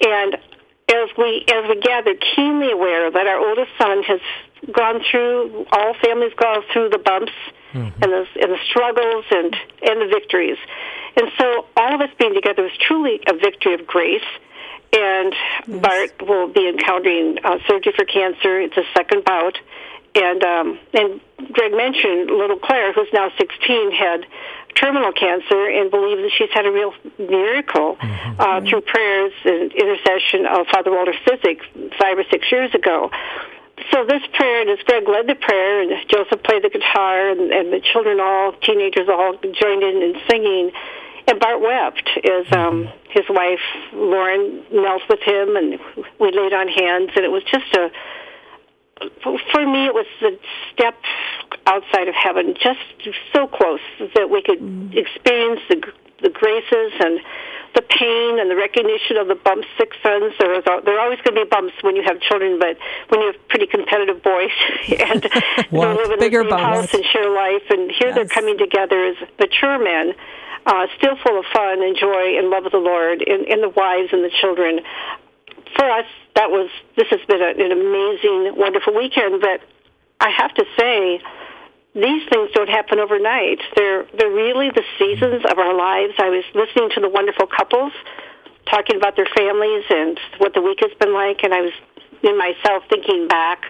[0.00, 0.38] and
[0.90, 4.20] as we as we gather, keenly aware that our oldest son has
[4.72, 7.32] gone through all families go through the bumps
[7.72, 8.02] mm-hmm.
[8.02, 10.58] and the and the struggles and and the victories,
[11.16, 14.22] and so all of us being together was truly a victory of grace.
[14.96, 15.34] And
[15.66, 15.80] yes.
[15.80, 18.60] Bart will be encountering uh, surgery for cancer.
[18.60, 19.58] It's a second bout,
[20.14, 21.20] and um, and
[21.52, 24.26] Greg mentioned little Claire, who's now 16, had
[24.74, 28.40] terminal cancer and believes that she's had a real miracle mm-hmm.
[28.40, 31.62] uh, through prayers and intercession of Father Walter Ciszek
[31.98, 33.10] five or six years ago.
[33.90, 37.52] So this prayer, and as Greg led the prayer, and Joseph played the guitar, and,
[37.52, 40.70] and the children all, teenagers all joined in in singing,
[41.26, 43.10] and Bart wept as um, mm-hmm.
[43.10, 45.78] his wife Lauren knelt with him, and
[46.20, 47.90] we laid on hands, and it was just a
[49.22, 50.38] for me, it was the
[50.72, 50.94] step
[51.66, 52.80] outside of heaven, just
[53.32, 53.80] so close
[54.14, 54.94] that we could mm.
[54.96, 55.82] experience the
[56.22, 57.20] the graces and
[57.74, 60.32] the pain and the recognition of the bumps six sons.
[60.38, 62.78] There, is, there are always going to be bumps when you have children, but
[63.08, 64.54] when you have pretty competitive boys
[64.98, 65.26] and
[65.70, 66.62] well, live in the same bumps.
[66.62, 68.14] house and share life, and here yes.
[68.14, 70.14] they're coming together as mature men,
[70.66, 73.68] uh, still full of fun and joy and love of the Lord, in, in the
[73.68, 74.80] wives and the children.
[75.76, 79.40] For us, that was this has been an amazing, wonderful weekend.
[79.40, 79.60] But
[80.20, 81.20] I have to say,
[81.94, 83.60] these things don't happen overnight.
[83.76, 86.14] They're they're really the seasons of our lives.
[86.18, 87.92] I was listening to the wonderful couples
[88.70, 91.72] talking about their families and what the week has been like, and I was
[92.22, 93.62] in myself thinking back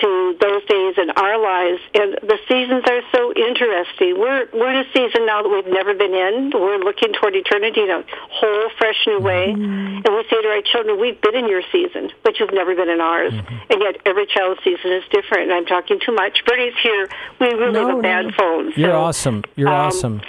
[0.00, 1.80] to those days in our lives.
[1.94, 4.18] And the seasons are so interesting.
[4.18, 6.52] We're we're in a season now that we've never been in.
[6.54, 9.54] We're looking toward eternity in a whole, fresh new way.
[9.54, 10.06] Mm-hmm.
[10.06, 12.88] And we say to our children, "We've been in your season, but you've never been
[12.88, 13.72] in ours." Mm-hmm.
[13.72, 15.50] And yet, every child's season is different.
[15.50, 16.44] And I'm talking too much.
[16.44, 17.08] Bernie's here.
[17.40, 18.32] We really no, have a bad no.
[18.36, 18.72] phone.
[18.74, 19.44] So, You're awesome.
[19.56, 20.20] You're um, awesome.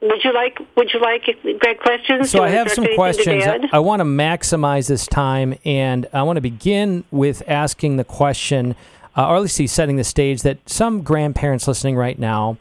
[0.00, 1.24] Would you like Would you like
[1.58, 2.30] Greg questions?
[2.30, 3.44] So I have some questions.
[3.44, 8.04] I, I want to maximize this time, and I want to begin with asking the
[8.04, 8.76] question
[9.18, 12.56] uh, or at least he's setting the stage that some grandparents listening right now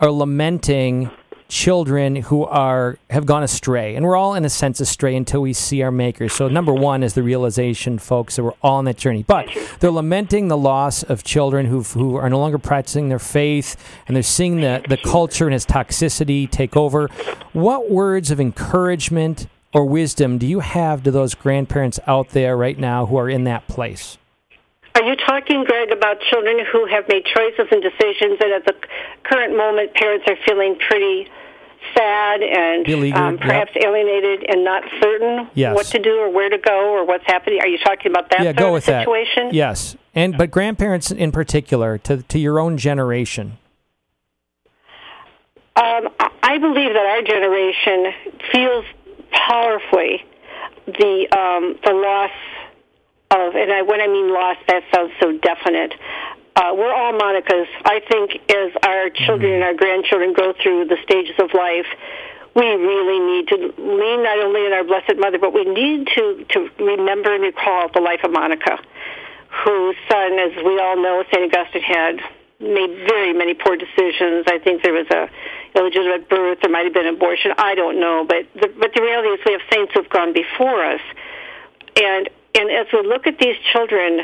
[0.00, 1.08] are lamenting
[1.48, 5.52] children who are have gone astray, and we're all in a sense astray until we
[5.52, 6.28] see our Maker.
[6.28, 9.24] So number one is the realization, folks, that we're all on that journey.
[9.24, 13.76] But they're lamenting the loss of children who who are no longer practicing their faith,
[14.08, 17.08] and they're seeing the the culture and its toxicity take over.
[17.52, 22.78] What words of encouragement or wisdom do you have to those grandparents out there right
[22.78, 24.18] now who are in that place?
[24.94, 28.74] Are you talking, Greg, about children who have made choices and decisions, and at the
[29.22, 31.28] current moment, parents are feeling pretty
[31.96, 35.74] sad and um, perhaps alienated and not certain Yes.
[35.74, 37.60] what to do or where to go or what's happening?
[37.60, 39.46] Are you talking about that yeah, go of with situation?
[39.46, 39.54] that.
[39.54, 43.56] Yes, and but grandparents in particular, to to your own generation.
[45.76, 48.12] Um, I- I believe that our generation
[48.52, 48.84] feels
[49.30, 50.24] powerfully
[50.86, 52.30] the um, the loss
[53.30, 55.94] of, and I, when I mean loss, that sounds so definite.
[56.56, 57.68] Uh, we're all Monica's.
[57.84, 61.86] I think as our children and our grandchildren go through the stages of life,
[62.54, 66.44] we really need to lean not only on our Blessed Mother, but we need to
[66.50, 68.78] to remember and recall the life of Monica,
[69.64, 72.20] whose son, as we all know, Saint Augustine had
[72.58, 74.44] made very many poor decisions.
[74.48, 75.30] I think there was a
[75.78, 76.58] illegitimate birth.
[76.62, 77.52] There might have been abortion.
[77.56, 80.84] I don't know, but the, but the reality is we have saints who've gone before
[80.84, 81.00] us,
[81.96, 84.20] and and as we look at these children,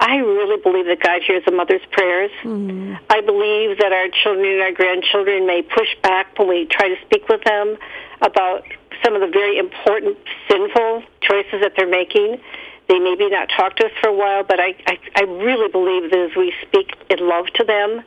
[0.00, 2.30] I really believe that God hears a mother's prayers.
[2.42, 2.98] Mm.
[3.10, 6.96] I believe that our children and our grandchildren may push back when we try to
[7.04, 7.76] speak with them
[8.22, 8.64] about
[9.04, 10.16] some of the very important
[10.48, 12.40] sinful choices that they're making.
[12.88, 16.10] They maybe not talk to us for a while, but I, I, I really believe
[16.10, 18.02] that as we speak in love to them,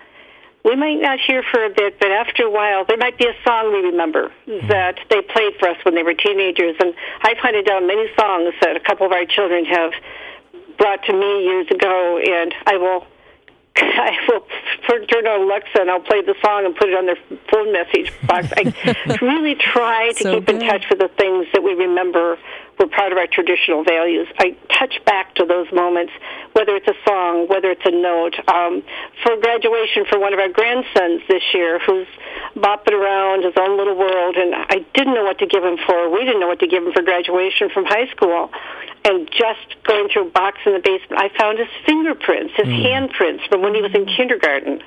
[0.68, 3.34] we might not hear for a bit, but after a while, there might be a
[3.48, 4.68] song we remember hmm.
[4.68, 6.76] that they played for us when they were teenagers.
[6.80, 9.94] And I've hunted down many songs that a couple of our children have
[10.78, 13.08] brought to me years ago, and I will
[13.78, 14.46] I will
[14.88, 17.18] turn on Alexa and I'll play the song and put it on their
[17.52, 18.52] phone message box.
[18.58, 22.40] I really try to So keep in touch with the things that we remember
[22.80, 24.28] were part of our traditional values.
[24.38, 26.14] I touch back to those moments,
[26.54, 28.36] whether it's a song, whether it's a note.
[28.48, 28.84] Um,
[29.24, 32.08] for graduation for one of our grandsons this year, who's
[32.56, 36.10] bopping around his own little world, and I didn't know what to give him for.
[36.10, 38.52] We didn't know what to give him for graduation from high school.
[39.06, 43.48] And just going through a box in the basement, I found his fingerprints, his handprints
[43.48, 44.82] from when he was in kindergarten.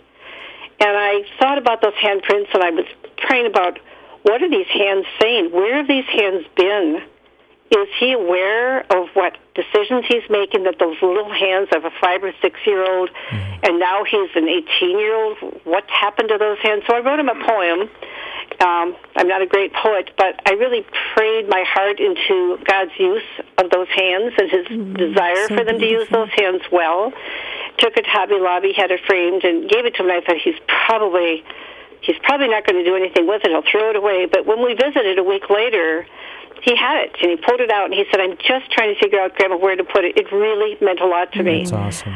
[0.81, 2.87] And I thought about those handprints, and I was
[3.19, 3.79] praying about
[4.23, 5.51] what are these hands saying?
[5.53, 7.03] Where have these hands been?
[7.71, 12.25] Is he aware of what decisions he's making that those little hands of a five
[12.25, 15.39] or six year old, and now he's an 18 year old?
[15.65, 16.83] What's happened to those hands?
[16.89, 17.89] So I wrote him a poem.
[18.61, 23.23] Um, I'm not a great poet, but I really prayed my heart into God's use
[23.57, 24.67] of those hands and his
[24.99, 27.13] desire so for them to use those hands well.
[27.79, 30.11] Took it to Hobby Lobby, had it framed, and gave it to him.
[30.11, 31.45] And I thought he's probably
[32.03, 33.51] he's probably not going to do anything with it.
[33.51, 34.27] He'll throw it away.
[34.27, 36.07] But when we visited a week later,
[36.63, 39.01] he had it and he pulled it out and he said, "I'm just trying to
[39.01, 41.61] figure out, Grandma, where to put it." It really meant a lot to me.
[41.61, 42.15] That's awesome.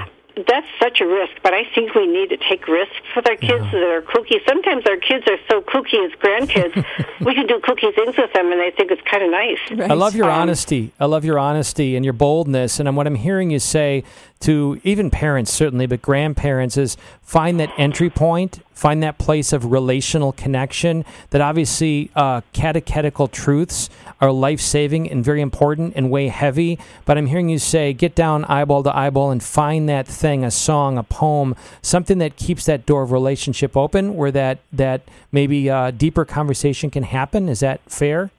[0.49, 3.63] That's such a risk, but I think we need to take risks with our kids
[3.71, 4.45] that are kooky.
[4.49, 6.75] Sometimes our kids are so kooky as grandkids,
[7.25, 9.89] we can do kooky things with them, and they think it's kind of nice.
[9.89, 10.91] I love your Um, honesty.
[10.99, 12.81] I love your honesty and your boldness.
[12.81, 14.03] And what I'm hearing you say
[14.41, 19.73] to even parents, certainly, but grandparents, is find that entry point, find that place of
[19.73, 21.05] relational connection.
[21.31, 23.89] That obviously uh, catechetical truths
[24.21, 26.79] are life saving and very important and weigh heavy.
[27.05, 30.51] But I'm hearing you say, get down eyeball to eyeball and find that thing, a
[30.51, 35.71] song, a poem, something that keeps that door of relationship open where that, that maybe
[35.71, 37.49] uh, deeper conversation can happen.
[37.49, 38.31] Is that fair?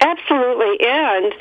[0.00, 0.80] Absolutely.
[0.86, 1.34] And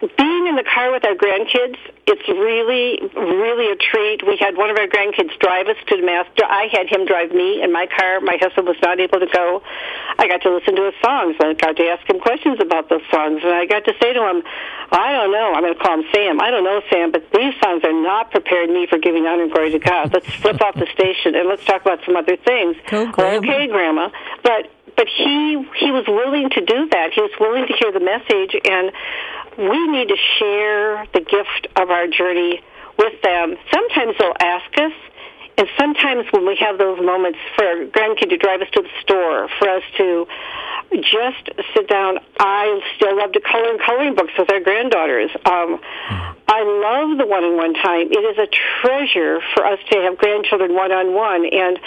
[0.00, 4.20] being in the car with our grandkids, it's really, really a treat.
[4.26, 6.28] We had one of our grandkids drive us to the mass.
[6.44, 8.20] I had him drive me in my car.
[8.20, 9.62] My husband was not able to go.
[10.18, 11.36] I got to listen to his songs.
[11.40, 13.40] I got to ask him questions about those songs.
[13.40, 14.44] And I got to say to him,
[14.92, 15.56] I don't know.
[15.56, 16.40] I'm going to call him Sam.
[16.44, 19.52] I don't know, Sam, but these songs are not preparing me for giving honor and
[19.52, 20.12] glory to God.
[20.12, 22.76] Let's flip off the station and let's talk about some other things.
[22.84, 24.10] Okay, Grandma.
[24.44, 27.12] But but he he was willing to do that.
[27.12, 28.92] He was willing to hear the message, and
[29.58, 32.62] we need to share the gift of our journey
[32.98, 33.56] with them.
[33.72, 34.92] Sometimes they'll ask us,
[35.58, 38.90] and sometimes when we have those moments for our grandkid to drive us to the
[39.00, 40.26] store, for us to
[41.00, 42.18] just sit down.
[42.38, 45.30] I still love to color in coloring books with our granddaughters.
[45.44, 45.80] Um,
[46.46, 48.08] I love the one-on-one time.
[48.12, 48.46] It is a
[48.80, 51.78] treasure for us to have grandchildren one-on-one, and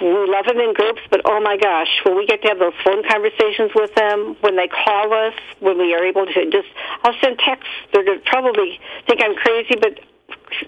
[0.00, 2.74] we love them in groups, but oh my gosh, when we get to have those
[2.84, 6.68] phone conversations with them, when they call us, when we are able to just,
[7.02, 7.68] I'll send texts.
[7.92, 9.98] They're going to probably think I'm crazy, but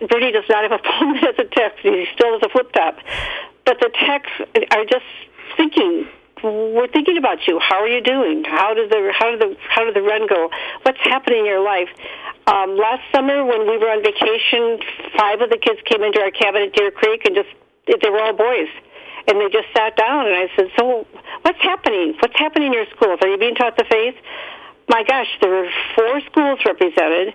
[0.08, 1.78] Bernie does not have a phone that has a text.
[1.82, 2.98] He still has a flip top.
[3.64, 4.34] But the texts
[4.72, 5.06] are just
[5.56, 6.08] thinking
[6.42, 7.60] we're thinking about you.
[7.60, 8.44] How are you doing?
[8.44, 10.50] How did the how did the how did the run go?
[10.82, 11.88] What's happening in your life?
[12.46, 14.80] Um, last summer when we were on vacation,
[15.16, 17.48] five of the kids came into our cabin at Deer Creek and just
[17.86, 18.68] they were all boys.
[19.30, 21.06] And they just sat down and I said, So
[21.42, 22.14] what's happening?
[22.18, 23.20] What's happening in your schools?
[23.22, 24.16] Are you being taught the faith?
[24.88, 27.34] My gosh, there were four schools represented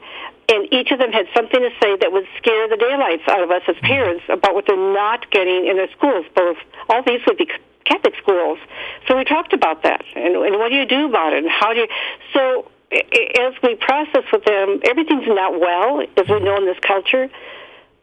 [0.49, 3.49] and each of them had something to say that would scare the daylights out of
[3.49, 6.25] us as parents about what they're not getting in their schools.
[6.35, 6.57] Both
[6.89, 7.49] all these would be
[7.85, 8.59] Catholic schools,
[9.07, 11.73] so we talked about that, and, and what do you do about it, and how
[11.73, 11.87] do you?
[12.33, 17.29] So as we process with them, everything's not well, as we know in this culture.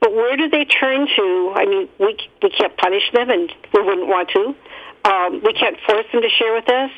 [0.03, 1.53] But where do they turn to?
[1.55, 4.50] I mean, we we can't punish them, and we wouldn't want to.
[5.07, 6.90] Um, we can't force them to share with us.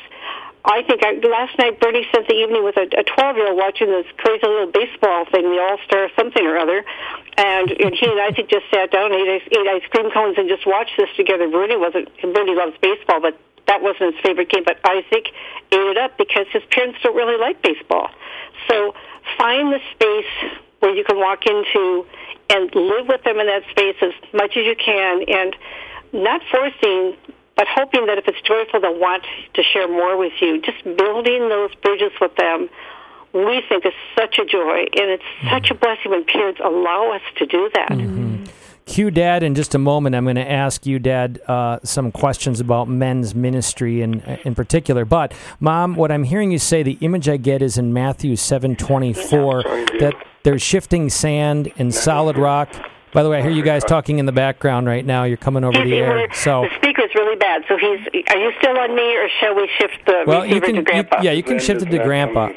[0.65, 3.93] I think I, last night Bernie spent the evening with a 12 year old watching
[3.93, 6.83] this crazy little baseball thing, the All Star something or other,
[7.37, 10.49] and, and he and Isaac just sat down, and ate, ate ice cream cones, and
[10.49, 11.45] just watched this together.
[11.47, 13.37] Bernie wasn't Bernie loves baseball, but
[13.69, 14.65] that wasn't his favorite game.
[14.65, 15.29] But Isaac
[15.69, 18.09] ate it up because his parents don't really like baseball.
[18.67, 18.97] So
[19.37, 22.09] find the space where you can walk into
[22.49, 25.55] and live with them in that space as much as you can, and
[26.13, 27.17] not forcing
[27.55, 29.23] but hoping that if it's joyful, they'll want
[29.53, 30.61] to share more with you.
[30.61, 32.69] Just building those bridges with them,
[33.33, 35.49] we think is such a joy, and it's mm-hmm.
[35.49, 37.91] such a blessing when parents allow us to do that.
[37.91, 38.43] Mm-hmm.
[38.85, 42.59] Q Dad, in just a moment, I'm going to ask you, Dad, uh, some questions
[42.59, 45.05] about men's ministry in in particular.
[45.05, 49.63] But, Mom, what I'm hearing you say, the image I get is in Matthew 7:24
[49.99, 50.13] that
[50.45, 52.73] there's shifting sand and solid rock
[53.15, 55.23] by the way, I hear you guys talking in the background right now.
[55.23, 56.27] You're coming over he's, the air.
[56.33, 57.63] So the speaker's really bad.
[57.65, 58.25] So he's.
[58.29, 60.81] Are you still on me, or shall we shift the well, receiver you can, to
[60.81, 61.17] Grandpa?
[61.19, 62.49] You, yeah, you can shift it to Grandpa.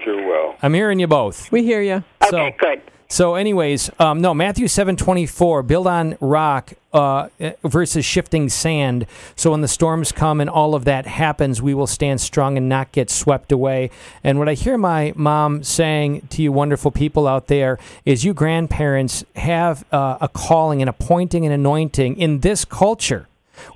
[0.60, 1.52] I'm hearing you both.
[1.52, 2.02] We hear you.
[2.24, 2.82] Okay, so, good.
[3.10, 7.28] So, anyways, um, no, Matthew seven twenty four, build on rock uh,
[7.64, 9.06] versus shifting sand.
[9.34, 12.68] So when the storms come and all of that happens, we will stand strong and
[12.68, 13.90] not get swept away.
[14.22, 18.34] And what I hear my mom saying to you, wonderful people out there, is you
[18.34, 23.26] grandparents have uh, a calling, an appointing, and anointing in this culture.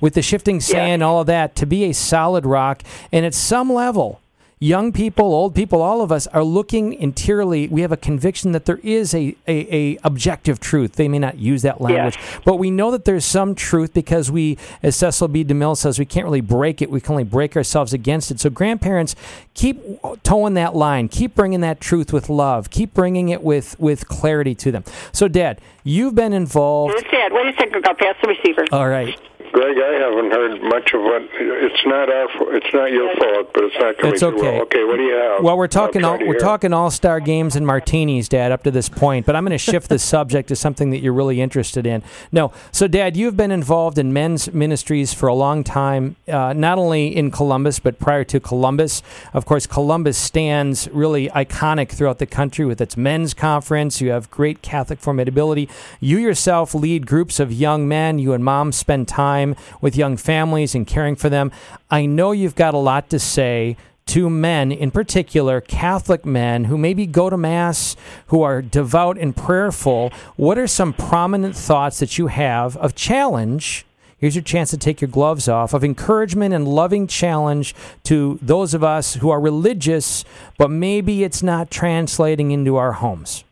[0.00, 1.06] With the shifting sand, yeah.
[1.06, 4.20] all of that, to be a solid rock, and at some level,
[4.62, 7.66] young people, old people, all of us are looking interiorly.
[7.66, 10.92] We have a conviction that there is a, a, a objective truth.
[10.92, 12.38] They may not use that language, yeah.
[12.44, 15.44] but we know that there's some truth because we, as Cecil B.
[15.44, 16.90] DeMille says, we can't really break it.
[16.90, 18.38] We can only break ourselves against it.
[18.38, 19.16] So grandparents,
[19.54, 19.82] keep
[20.22, 21.08] toeing that line.
[21.08, 22.70] Keep bringing that truth with love.
[22.70, 24.84] Keep bringing it with, with clarity to them.
[25.10, 26.94] So, Dad, you've been involved.
[26.94, 27.32] Yes, Dad.
[27.32, 27.84] Wait a second.
[27.84, 28.64] I'll pass the receiver.
[28.70, 29.18] All right.
[29.52, 31.28] Greg, I haven't heard much of what.
[31.34, 32.56] It's not our.
[32.56, 34.38] It's not your fault, but it's not coming it's okay.
[34.38, 34.62] through well.
[34.62, 35.44] Okay, what do you have?
[35.44, 36.04] Well, we're talking.
[36.04, 36.38] All, we're hear.
[36.38, 39.26] talking All Star games and martinis, Dad, up to this point.
[39.26, 42.02] But I'm going to shift the subject to something that you're really interested in.
[42.32, 46.78] No, so Dad, you've been involved in men's ministries for a long time, uh, not
[46.78, 49.02] only in Columbus but prior to Columbus.
[49.34, 54.00] Of course, Columbus stands really iconic throughout the country with its men's conference.
[54.00, 55.68] You have great Catholic formidability.
[56.00, 58.18] You yourself lead groups of young men.
[58.18, 59.41] You and Mom spend time
[59.80, 61.52] with young families and caring for them.
[61.90, 63.76] I know you've got a lot to say
[64.06, 69.34] to men, in particular, Catholic men who maybe go to Mass, who are devout and
[69.34, 70.10] prayerful.
[70.36, 73.86] What are some prominent thoughts that you have of challenge?
[74.18, 77.74] Here's your chance to take your gloves off of encouragement and loving challenge
[78.04, 80.24] to those of us who are religious,
[80.58, 83.44] but maybe it's not translating into our homes.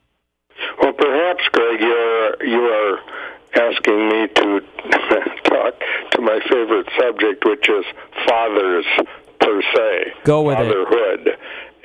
[0.81, 3.01] Well, perhaps, Greg, you're you are
[3.55, 4.61] asking me to
[5.45, 5.75] talk
[6.13, 7.85] to my favorite subject, which is
[8.27, 8.87] fathers
[9.41, 10.13] per se.
[10.25, 11.27] Go with fatherhood.
[11.27, 11.39] it.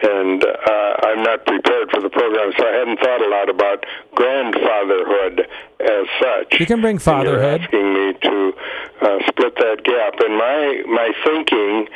[0.04, 3.86] And uh, I'm not prepared for the program, so I hadn't thought a lot about
[4.14, 5.48] grandfatherhood
[5.80, 6.60] as such.
[6.60, 7.62] You can bring fatherhood.
[7.62, 8.54] Asking me to
[9.02, 11.88] uh, split that gap, and my my thinking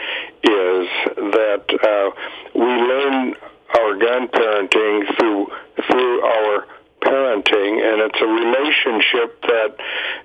[0.43, 0.87] is
[1.35, 2.11] that uh,
[2.55, 3.35] we learn
[3.77, 5.47] our grandparenting through
[5.87, 6.67] through our
[7.01, 9.71] parenting, and it's a relationship that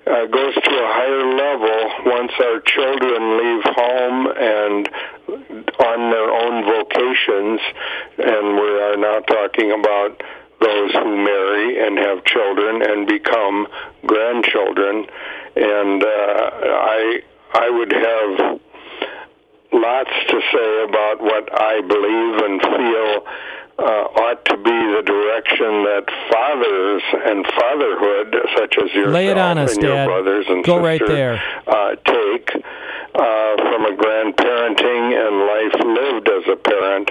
[0.07, 1.79] uh, goes to a higher level
[2.11, 4.89] once our children leave home and
[5.79, 7.59] on their own vocations,
[8.17, 10.21] and we are now talking about
[10.61, 13.67] those who marry and have children and become
[14.05, 15.05] grandchildren,
[15.55, 17.19] and uh, I
[17.53, 18.59] I would have
[19.71, 23.25] lots to say about what I believe and feel
[23.77, 29.37] uh, ought to be the direction that fathers and fatherhood, such as yourself Lay it
[29.37, 29.87] on us, and Dad.
[29.87, 31.43] your brothers and Go sisters, right there.
[31.67, 37.09] Uh, take uh, from a grandparenting and life lived as a parent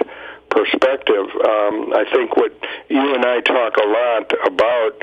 [0.49, 1.25] perspective.
[1.45, 2.53] Um, I think what
[2.89, 4.93] you and I talk a lot about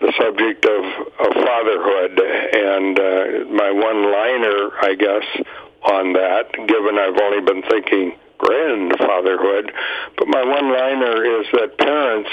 [0.00, 0.84] the subject of,
[1.18, 5.26] of fatherhood, and uh, my one liner, I guess,
[5.82, 9.72] on that, given I've only been thinking grandfatherhood.
[10.16, 12.30] But my one liner is that parents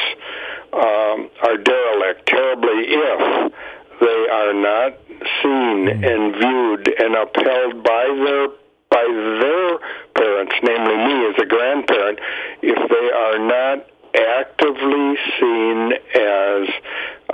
[0.73, 3.53] um, are derelict terribly if
[3.99, 4.97] they are not
[5.41, 8.47] seen and viewed and upheld by their
[8.89, 9.03] by
[9.41, 9.79] their
[10.13, 12.19] parents, namely me as a grandparent,
[12.61, 13.85] if they are not
[14.15, 16.69] actively seen as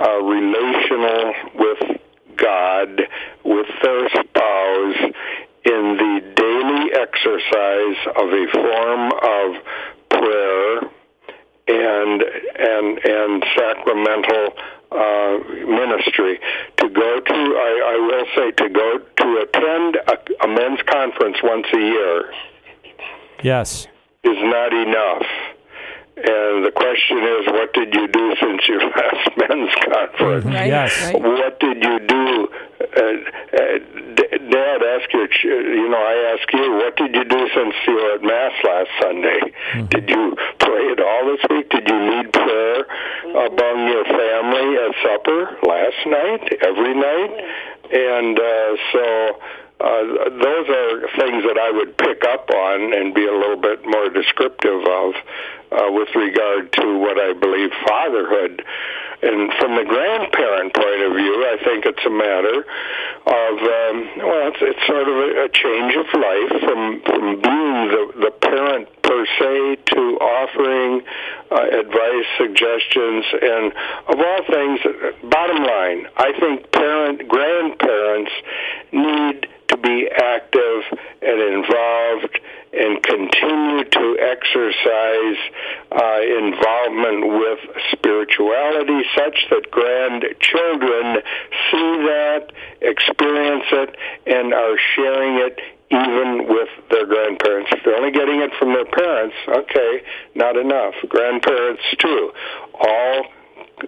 [0.00, 2.00] uh, relational with
[2.36, 3.02] God,
[3.44, 5.12] with their spouse,
[5.64, 6.31] in the
[7.22, 9.64] exercise of a form of
[10.10, 10.80] prayer
[11.68, 12.22] and
[12.58, 14.54] and and sacramental
[14.90, 16.40] uh, ministry.
[16.78, 21.36] To go to, I, I will say, to go to attend a, a men's conference
[21.42, 22.32] once a year
[23.42, 23.86] Yes.
[24.24, 25.26] is not enough.
[26.24, 30.44] And the question is, what did you do since your last men's conference?
[30.46, 30.92] Right, Yes.
[31.12, 31.20] right.
[31.20, 32.48] What did you do?
[32.80, 33.78] Uh, uh,
[34.14, 37.74] D- Dad, ask your, ch- you know, I ask you, what did you do since
[37.86, 39.40] you were at Mass last Sunday?
[39.88, 41.70] Did you pray at all this week?
[41.70, 42.84] Did you lead prayer
[43.24, 47.32] among your family at supper last night, every night?
[47.92, 49.40] And uh, so
[49.82, 53.82] uh, those are things that I would pick up on and be a little bit
[53.84, 55.14] more descriptive of
[55.72, 58.62] uh, with regard to what I believe fatherhood.
[59.22, 62.58] And from the grandparent point of view, I think it's a matter
[63.26, 67.78] of um, well, it's, it's sort of a, a change of life from from being
[67.90, 71.02] the the parent per se to offering
[71.50, 73.72] uh, advice, suggestions, and
[74.08, 74.80] of all things,
[75.30, 78.32] bottom line, I think parent grandparents
[78.90, 82.38] need to be active and involved
[82.72, 85.38] and continue to exercise
[85.92, 87.58] uh, involvement with
[87.92, 91.22] spirituality such that grandchildren
[91.70, 93.96] see that, experience it,
[94.26, 95.58] and are sharing it
[95.90, 97.70] even with their grandparents.
[97.72, 100.02] If they're only getting it from their parents, okay,
[100.34, 100.94] not enough.
[101.08, 102.32] Grandparents too,
[102.80, 103.24] all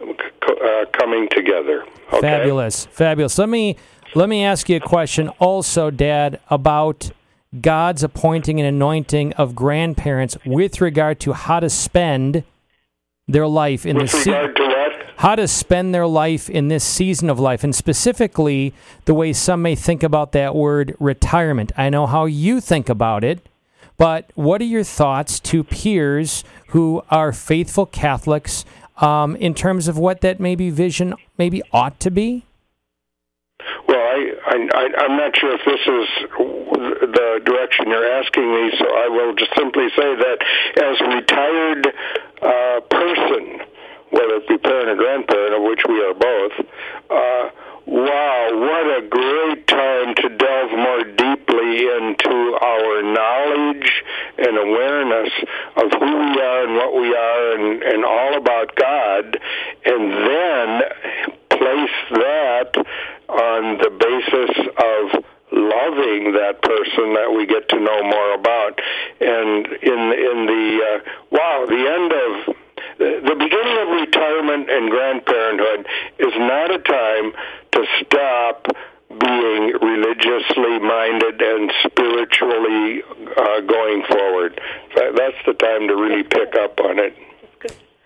[0.00, 1.84] uh, coming together.
[2.08, 2.20] Okay?
[2.20, 3.38] Fabulous, fabulous.
[3.38, 3.76] Let me
[4.14, 7.10] let me ask you a question, also, Dad, about
[7.60, 12.44] God's appointing and anointing of grandparents with regard to how to spend
[13.26, 14.92] their life in With the regard to what?
[15.16, 19.62] how to spend their life in this season of life, and specifically the way some
[19.62, 21.72] may think about that word retirement.
[21.76, 23.48] I know how you think about it,
[23.96, 28.64] but what are your thoughts to peers who are faithful Catholics
[28.98, 32.44] um, in terms of what that maybe vision maybe ought to be?
[34.46, 36.08] I, I'm not sure if this is
[37.16, 40.38] the direction you're asking me, so I will just simply say that
[40.76, 41.86] as a retired
[42.42, 43.64] uh, person,
[44.10, 46.52] whether it be parent or grandparent, of which we are both,
[47.08, 47.50] uh,
[47.86, 54.04] wow, what a great time to delve more deeply into our knowledge
[54.38, 55.32] and awareness
[55.76, 59.38] of who we are and what we are and, and all about God,
[59.84, 60.82] and then
[61.48, 62.86] place that
[63.28, 68.80] on the basis of loving that person that we get to know more about.
[69.20, 72.56] And in in the uh, wow, the end of
[72.98, 75.86] the the beginning of retirement and grandparenthood
[76.18, 77.32] is not a time
[77.72, 78.66] to stop
[79.20, 83.02] being religiously minded and spiritually
[83.36, 84.60] uh, going forward.
[84.96, 87.14] That- That's the time to really pick up on it.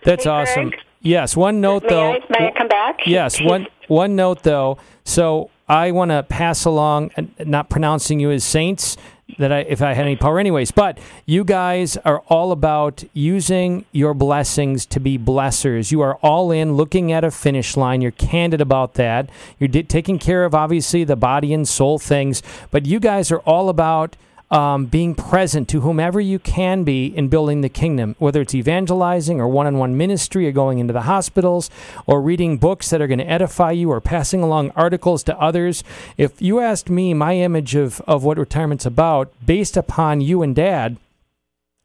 [0.05, 0.73] That's awesome.
[1.01, 2.13] Yes, one note May though.
[2.13, 3.01] I, may I come back?
[3.07, 4.79] Yes, one one note though.
[5.09, 8.99] So I want to pass along, not pronouncing you as saints,
[9.39, 10.71] that I, if I had any power, anyways.
[10.71, 15.91] But you guys are all about using your blessings to be blessers.
[15.91, 18.03] You are all in, looking at a finish line.
[18.03, 19.31] You're candid about that.
[19.59, 23.71] You're taking care of obviously the body and soul things, but you guys are all
[23.71, 24.15] about
[24.51, 29.41] um, being present to whomever you can be in building the kingdom, whether it's evangelizing
[29.41, 31.71] or one on one ministry or going into the hospitals
[32.07, 35.85] or reading books that are going to edify you or passing along articles to others.
[36.17, 40.57] If you asked me my image of, of what retirement's about, based upon you and
[40.57, 40.97] dad,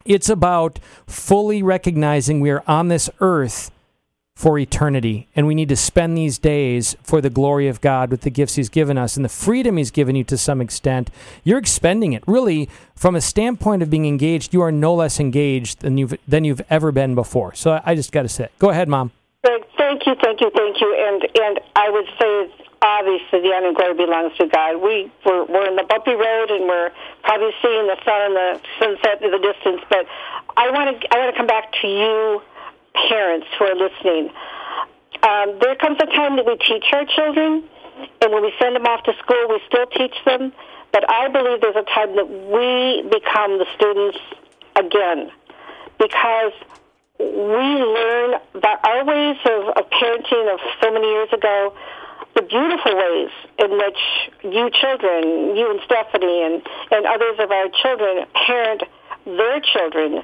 [0.04, 3.70] it's about fully recognizing we are on this earth
[4.36, 5.28] for eternity.
[5.36, 8.56] And we need to spend these days for the glory of God with the gifts
[8.56, 11.10] He's given us and the freedom He's given you to some extent.
[11.44, 12.24] You're expending it.
[12.26, 16.44] Really, from a standpoint of being engaged, you are no less engaged than you've than
[16.44, 17.54] you've ever been before.
[17.54, 19.12] So I just got to say, go ahead, Mom.
[19.76, 20.90] Thank you, thank you, thank you.
[20.98, 24.82] And and I would say obviously the honor and glory belongs to God.
[24.82, 26.90] We we're, we're in the bumpy road and we're
[27.22, 29.80] probably seeing the sun and the sunset in the distance.
[29.88, 30.06] But
[30.56, 32.42] I want to I want to come back to you,
[32.94, 34.30] parents who are listening.
[35.22, 37.64] Um, there comes a time that we teach our children,
[38.20, 40.52] and when we send them off to school, we still teach them.
[40.92, 44.18] But I believe there's a time that we become the students
[44.76, 45.30] again
[45.98, 46.52] because
[47.18, 51.74] we learn that our ways of, of parenting of so many years ago,
[52.34, 53.98] the beautiful ways in which
[54.42, 58.82] you children, you and Stephanie and, and others of our children parent
[59.24, 60.22] their children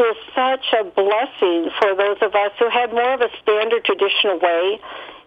[0.00, 4.38] is such a blessing for those of us who had more of a standard traditional
[4.38, 4.80] way.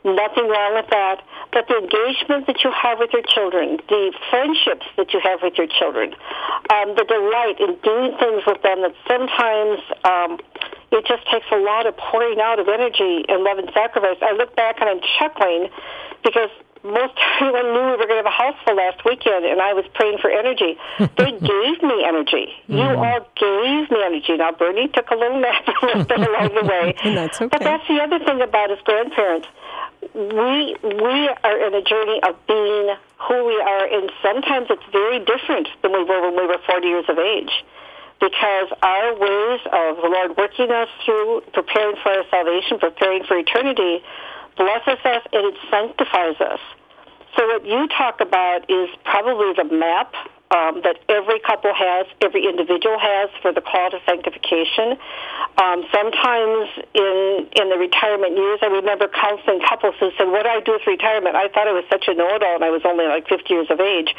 [0.04, 1.24] Nothing wrong with that.
[1.54, 5.54] But the engagement that you have with your children, the friendships that you have with
[5.56, 6.14] your children,
[6.74, 10.32] um, the delight in doing things with them that sometimes um,
[10.92, 14.18] it just takes a lot of pouring out of energy and love and sacrifice.
[14.22, 15.70] I look back and I'm chuckling
[16.24, 16.50] because
[16.84, 19.74] most everyone knew we were going to have a house full last weekend, and I
[19.74, 20.78] was praying for energy.
[21.00, 22.52] they gave me energy.
[22.68, 23.00] You mm.
[23.00, 24.38] all gave me energy.
[24.38, 26.96] Now, Bernie took a little nap along the way.
[27.04, 27.48] And that's okay.
[27.48, 29.48] But that's the other thing about us grandparents.
[30.14, 35.20] We we are in a journey of being who we are, and sometimes it's very
[35.20, 37.64] different than we were when we were 40 years of age.
[38.20, 43.36] Because our ways of the Lord working us through, preparing for our salvation, preparing for
[43.36, 44.04] eternity,
[44.56, 46.60] blesses us and sanctifies us.
[47.36, 50.14] So what you talk about is probably the map
[50.54, 55.02] um, that every couple has, every individual has for the call to sanctification.
[55.58, 60.50] Um, sometimes in in the retirement years, I remember counseling couples who said, "What do
[60.50, 63.06] I do with retirement?" I thought I was such a know-it-all, and I was only
[63.06, 64.14] like 50 years of age.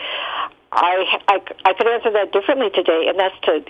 [0.75, 3.63] I, I, I could answer that differently today, and that's to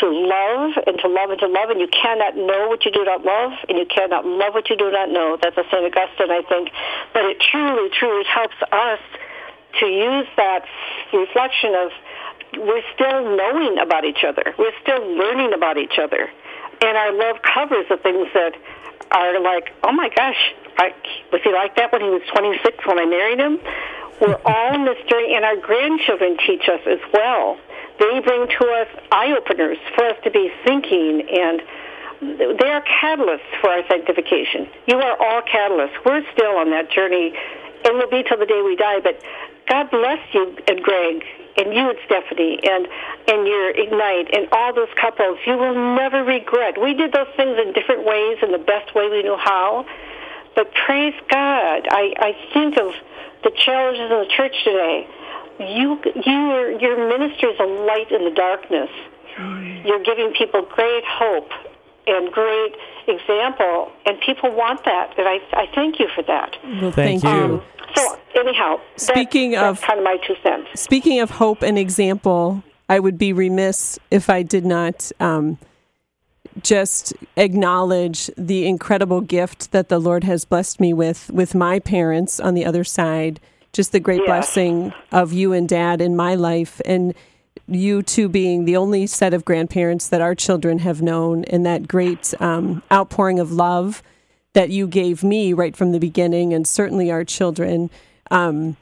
[0.00, 3.04] to love and to love and to love, and you cannot know what you do
[3.04, 5.38] not love, and you cannot love what you do not know.
[5.40, 5.84] That's a St.
[5.84, 6.70] Augustine, I think.
[7.12, 9.00] But it truly, truly helps us
[9.78, 10.64] to use that
[11.12, 11.90] reflection of
[12.58, 14.54] we're still knowing about each other.
[14.58, 16.30] We're still learning about each other.
[16.82, 18.56] And our love covers the things that
[19.12, 20.94] are like, oh my gosh, I,
[21.32, 23.60] was he like that when he was 26 when I married him?
[24.20, 24.70] We're all
[25.10, 27.58] journey, and our grandchildren teach us as well.
[27.98, 31.62] They bring to us eye openers for us to be thinking, and
[32.20, 34.68] they are catalysts for our sanctification.
[34.86, 36.04] You are all catalysts.
[36.04, 37.34] We're still on that journey,
[37.84, 39.00] and will be till the day we die.
[39.00, 39.20] But
[39.68, 41.24] God bless you and Greg,
[41.56, 42.88] and you and Stephanie, and
[43.28, 45.38] and your Ignite, and all those couples.
[45.46, 46.80] You will never regret.
[46.80, 49.86] We did those things in different ways, in the best way we knew how.
[50.54, 52.92] But praise God, I, I think of
[53.44, 55.08] the challenges in the church today.
[55.58, 58.90] You, your, your ministry is a light in the darkness.
[59.84, 61.50] You're giving people great hope
[62.06, 62.74] and great
[63.08, 66.56] example, and people want that, and I, I thank you for that.
[66.80, 67.28] Well, thank, you.
[67.28, 67.62] Um,
[67.94, 70.68] so anyhow, Speaking that's, of- that's kind of my two cents.
[70.80, 75.58] Speaking of hope and example, I would be remiss if I did not um,
[76.62, 82.40] just acknowledge the incredible gift that the Lord has blessed me with, with my parents
[82.40, 83.40] on the other side.
[83.72, 84.26] Just the great Yes.
[84.26, 87.14] blessing of you and dad in my life, and
[87.68, 91.86] you two being the only set of grandparents that our children have known, and that
[91.86, 94.02] great um, outpouring of love
[94.54, 97.90] that you gave me right from the beginning, and certainly our children.
[98.32, 98.76] Um,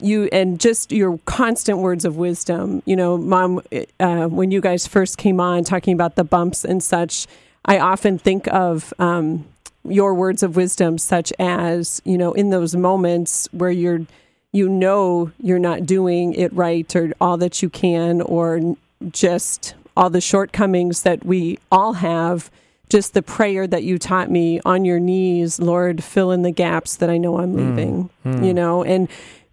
[0.00, 2.82] you and just your constant words of wisdom.
[2.84, 3.62] You know, mom,
[4.00, 7.26] uh, when you guys first came on talking about the bumps and such,
[7.64, 9.46] I often think of um,
[9.88, 14.06] your words of wisdom, such as you know, in those moments where you're,
[14.52, 18.76] you know, you're not doing it right or all that you can, or
[19.10, 22.50] just all the shortcomings that we all have.
[22.90, 26.96] Just the prayer that you taught me on your knees, Lord, fill in the gaps
[26.96, 28.10] that I know I'm leaving.
[28.24, 28.44] mm.
[28.44, 29.08] You know, and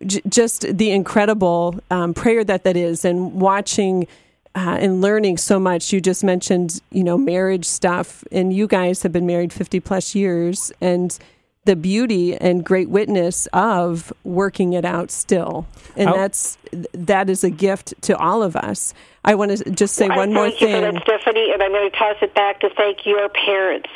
[0.05, 4.07] j- just the incredible um, prayer that that is, and watching
[4.55, 5.93] uh, and learning so much.
[5.93, 10.13] You just mentioned, you know, marriage stuff, and you guys have been married 50 plus
[10.15, 11.17] years, and
[11.65, 15.67] the beauty and great witness of working it out still.
[15.95, 16.13] And Oh.
[16.17, 16.57] that's
[16.93, 18.93] that is a gift to all of us.
[19.23, 20.59] I want to just say I one more thing.
[20.59, 23.29] thank you for that, Stephanie, and I'm going to toss it back to thank your
[23.29, 23.89] parents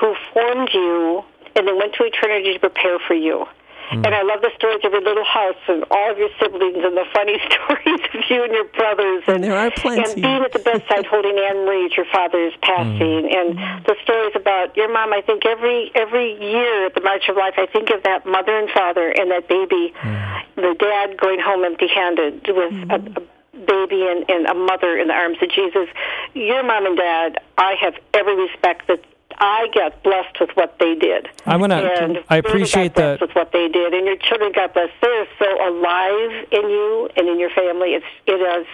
[0.00, 1.22] who formed you
[1.54, 3.44] and then went to eternity to prepare for you.
[3.90, 4.06] Hmm.
[4.06, 6.96] And I love the stories of your little house and all of your siblings and
[6.96, 9.24] the funny stories of you and your brothers.
[9.26, 10.06] And there are plenty.
[10.06, 13.34] And being at the bedside holding Anne Marie as your father's passing, mm.
[13.34, 15.12] and the stories about your mom.
[15.12, 18.56] I think every every year at the March of Life, I think of that mother
[18.56, 20.54] and father and that baby, mm.
[20.54, 23.16] the dad going home empty-handed with a, mm.
[23.16, 23.20] a
[23.66, 25.88] baby and, and a mother in the arms of Jesus.
[26.34, 29.02] Your mom and dad, I have every respect that.
[29.40, 31.28] I got blessed with what they did.
[31.46, 34.52] I wanna- And I appreciate got blessed the- with what they did, and your children
[34.52, 34.92] got blessed.
[35.00, 37.94] They're so alive in you and in your family.
[37.94, 38.66] It's it is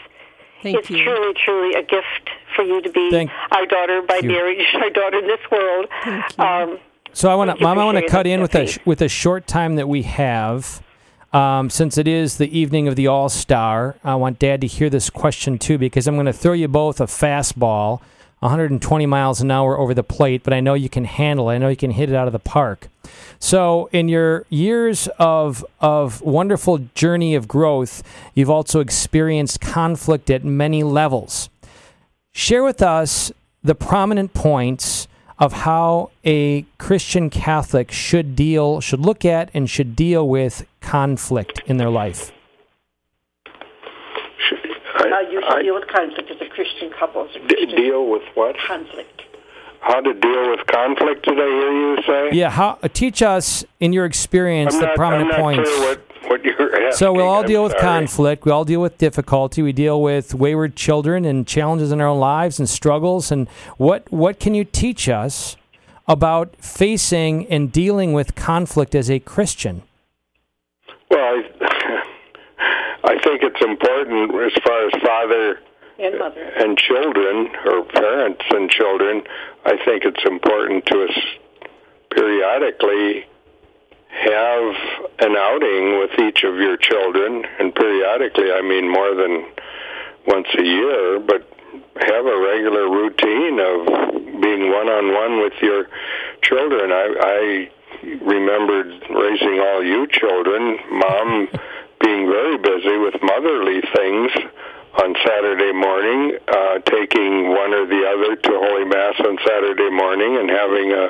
[0.63, 1.05] Thank it's you.
[1.05, 4.29] truly, truly a gift for you to be Thank our daughter by you.
[4.29, 5.87] marriage, our daughter in this world.
[6.39, 6.79] Um,
[7.13, 7.79] So I want to, Mom.
[7.79, 10.83] I want to cut in with a with a short time that we have.
[11.33, 14.89] um, since it is the evening of the All Star, I want Dad to hear
[14.89, 18.01] this question too because I'm going to throw you both a fastball,
[18.41, 21.55] 120 miles an hour over the plate, but I know you can handle it.
[21.55, 22.89] I know you can hit it out of the park.
[23.39, 28.03] So, in your years of of wonderful journey of growth,
[28.35, 31.49] you've also experienced conflict at many levels.
[32.33, 33.33] Share with us
[33.63, 35.09] the prominent points
[35.39, 41.61] of how a Christian Catholic should deal, should look at, and should deal with conflict
[41.67, 42.33] in their life.
[45.47, 47.25] How you should deal with conflict as a Christian couple.
[47.29, 48.57] As a D- Christian deal with what?
[48.67, 49.23] conflict.
[49.81, 51.25] How to deal with conflict?
[51.25, 52.37] Did I hear you say?
[52.37, 55.71] Yeah, how, uh, teach us in your experience I'm the not, prominent I'm not points.
[55.71, 56.87] Clear what, what you're asking.
[56.97, 57.83] So we'll all I'm deal with sorry.
[57.83, 58.45] conflict.
[58.45, 59.61] We all deal with difficulty.
[59.63, 63.31] We deal with wayward children and challenges in our own lives and struggles.
[63.31, 65.57] And what what can you teach us
[66.09, 69.83] about facing and dealing with conflict as a Christian?
[71.11, 71.43] Well, I,
[73.07, 75.61] I think it's important as far as father
[75.99, 76.43] And mother.
[76.43, 79.23] and children, or parents and children.
[79.65, 81.17] I think it's important to us
[82.11, 83.27] periodically
[84.11, 84.75] have
[85.21, 89.45] an outing with each of your children, and periodically, I mean more than
[90.27, 91.47] once a year, but
[92.01, 95.87] have a regular routine of being one on one with your
[96.43, 96.91] children.
[96.93, 97.71] I, I
[98.25, 101.49] remembered raising all you children, mom
[102.07, 104.31] being very busy with motherly things
[105.03, 110.37] on Saturday morning, uh, taking one or the other to Holy Mass on Saturday morning
[110.39, 111.07] and having a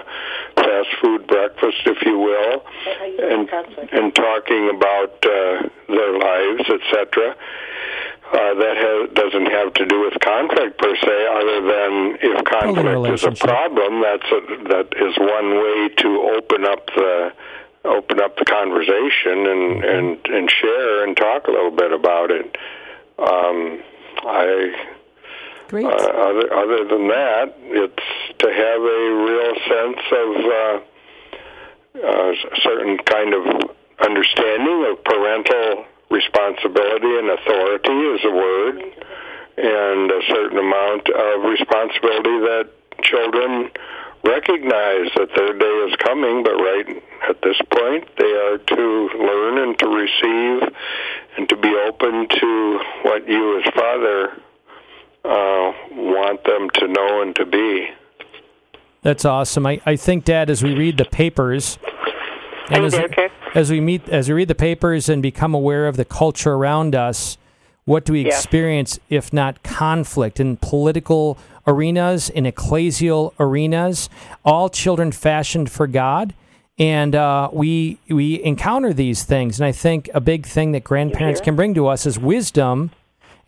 [0.57, 2.65] fast food breakfast, if you will,
[3.31, 3.49] and
[3.93, 7.37] and talking about uh, their lives, etc.
[8.27, 12.87] Uh, that ha- doesn't have to do with conflict per se, other than if conflict
[13.15, 14.41] is a problem, that's a,
[14.73, 17.31] that is one way to open up the
[17.87, 22.57] open up the conversation and and and share and talk a little bit about it.
[23.19, 23.83] Um,
[24.27, 24.75] I
[25.69, 25.87] Great.
[25.87, 30.79] uh, other other than that, it's to have a real sense of uh,
[32.07, 33.71] uh, a certain kind of
[34.01, 38.77] understanding of parental responsibility and authority is a word,
[39.57, 42.71] and a certain amount of responsibility that
[43.03, 43.71] children
[44.27, 49.59] recognize that their day is coming, but right at this point, they are to learn
[49.69, 50.75] and to receive
[51.37, 54.43] and to be open to what you as father
[55.25, 57.89] uh, want them to know and to be.
[59.03, 59.67] That's awesome.
[59.67, 61.79] I, I think, Dad, as we read the papers,
[62.71, 62.99] and as,
[63.55, 66.95] as we meet, as we read the papers and become aware of the culture around
[66.97, 67.39] us,
[67.85, 68.29] what do we Yeah.
[68.29, 74.09] experience if not conflict and political arenas, in ecclesial arenas?
[74.45, 76.35] All children fashioned for God,
[76.79, 79.59] and uh, we we encounter these things.
[79.59, 82.91] And I think a big thing that grandparents can bring to us is wisdom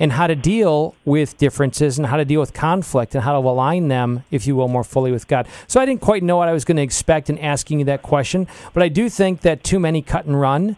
[0.00, 3.46] and how to deal with differences and how to deal with conflict and how to
[3.46, 5.48] align them, if you will, more fully with God.
[5.66, 8.02] So I didn't quite know what I was going to expect in asking you that
[8.02, 10.76] question, but I do think that too many cut and run.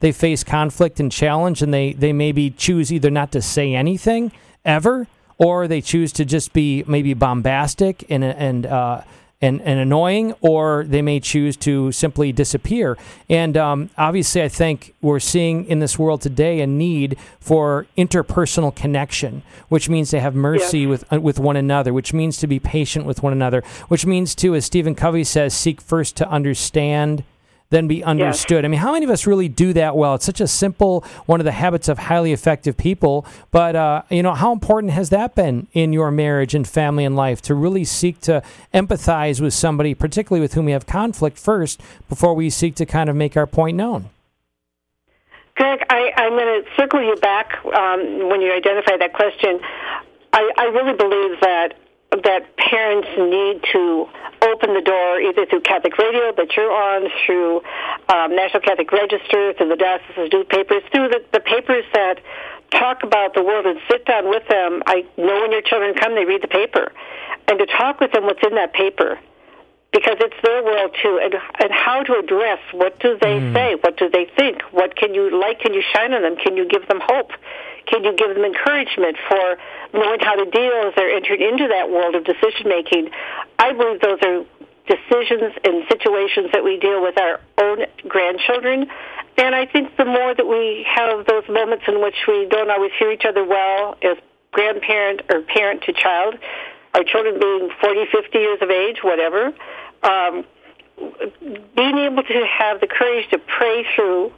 [0.00, 4.30] They face conflict and challenge, and they, they maybe choose either not to say anything
[4.64, 5.06] ever,
[5.38, 9.02] or they choose to just be maybe bombastic and and uh,
[9.40, 12.96] and, and annoying, or they may choose to simply disappear.
[13.28, 18.74] And um, obviously, I think we're seeing in this world today a need for interpersonal
[18.74, 22.58] connection, which means to have mercy with uh, with one another, which means to be
[22.58, 27.22] patient with one another, which means to, as Stephen Covey says, seek first to understand
[27.70, 28.64] then be understood.
[28.64, 30.14] I mean, how many of us really do that well?
[30.14, 33.26] It's such a simple one of the habits of highly effective people.
[33.50, 37.16] But uh, you know, how important has that been in your marriage and family and
[37.16, 38.42] life to really seek to
[38.72, 43.10] empathize with somebody, particularly with whom we have conflict first, before we seek to kind
[43.10, 44.10] of make our point known?
[45.56, 49.58] Greg, I, I'm going to circle you back um, when you identify that question.
[50.32, 51.74] I, I really believe that
[52.10, 54.06] that parents need to
[54.56, 57.60] open the door either through Catholic radio that you're on, through
[58.08, 62.20] um, National Catholic Register, through the Diocesan newspapers, through the, the papers that
[62.70, 64.82] talk about the world and sit down with them.
[64.86, 66.90] I know when your children come, they read the paper,
[67.48, 69.18] and to talk with them what's in that paper
[69.92, 73.96] because it's their world too, and and how to address what do they say, what
[73.96, 76.88] do they think, what can you like, can you shine on them, can you give
[76.88, 77.30] them hope,
[77.86, 79.56] can you give them encouragement for
[79.94, 83.10] knowing how to deal as they're entered into that world of decision making.
[83.58, 84.44] I believe those are
[84.86, 88.86] decisions and situations that we deal with our own grandchildren.
[89.38, 92.92] And I think the more that we have those moments in which we don't always
[92.98, 94.16] hear each other well as
[94.52, 96.36] grandparent or parent to child,
[96.94, 99.52] our children being 40, 50 years of age, whatever,
[100.02, 100.44] um,
[101.76, 104.32] being able to have the courage to pray through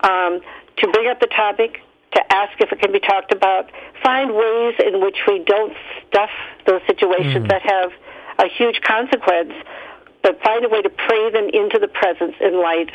[0.00, 0.40] um,
[0.78, 1.80] to bring up the topic,
[2.14, 3.70] to ask if it can be talked about,
[4.02, 5.74] find ways in which we don't
[6.08, 6.30] stuff
[6.66, 7.48] those situations Mm.
[7.48, 7.92] that have
[8.38, 9.52] a huge consequence,
[10.22, 12.90] but find a way to pray them into the presence and light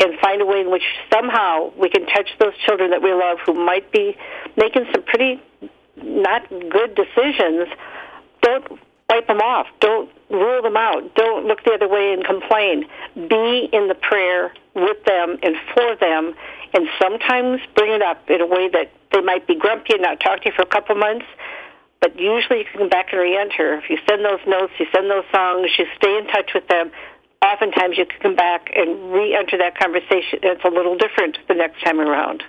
[0.00, 3.38] and find a way in which somehow we can touch those children that we love
[3.46, 4.16] who might be
[4.56, 5.40] making some pretty
[5.96, 7.68] not good decisions.
[8.40, 9.66] Don't wipe them off.
[9.80, 11.14] Don't rule them out.
[11.14, 12.86] Don't look the other way and complain.
[13.14, 16.34] Be in the prayer with them and for them,
[16.74, 20.20] and sometimes bring it up in a way that they might be grumpy and not
[20.20, 21.26] talk to you for a couple months.
[22.00, 23.74] But usually you can come back and re-enter.
[23.74, 26.90] If you send those notes, you send those songs, you stay in touch with them,
[27.42, 30.40] oftentimes you can come back and re-enter that conversation.
[30.42, 32.42] It's a little different the next time around.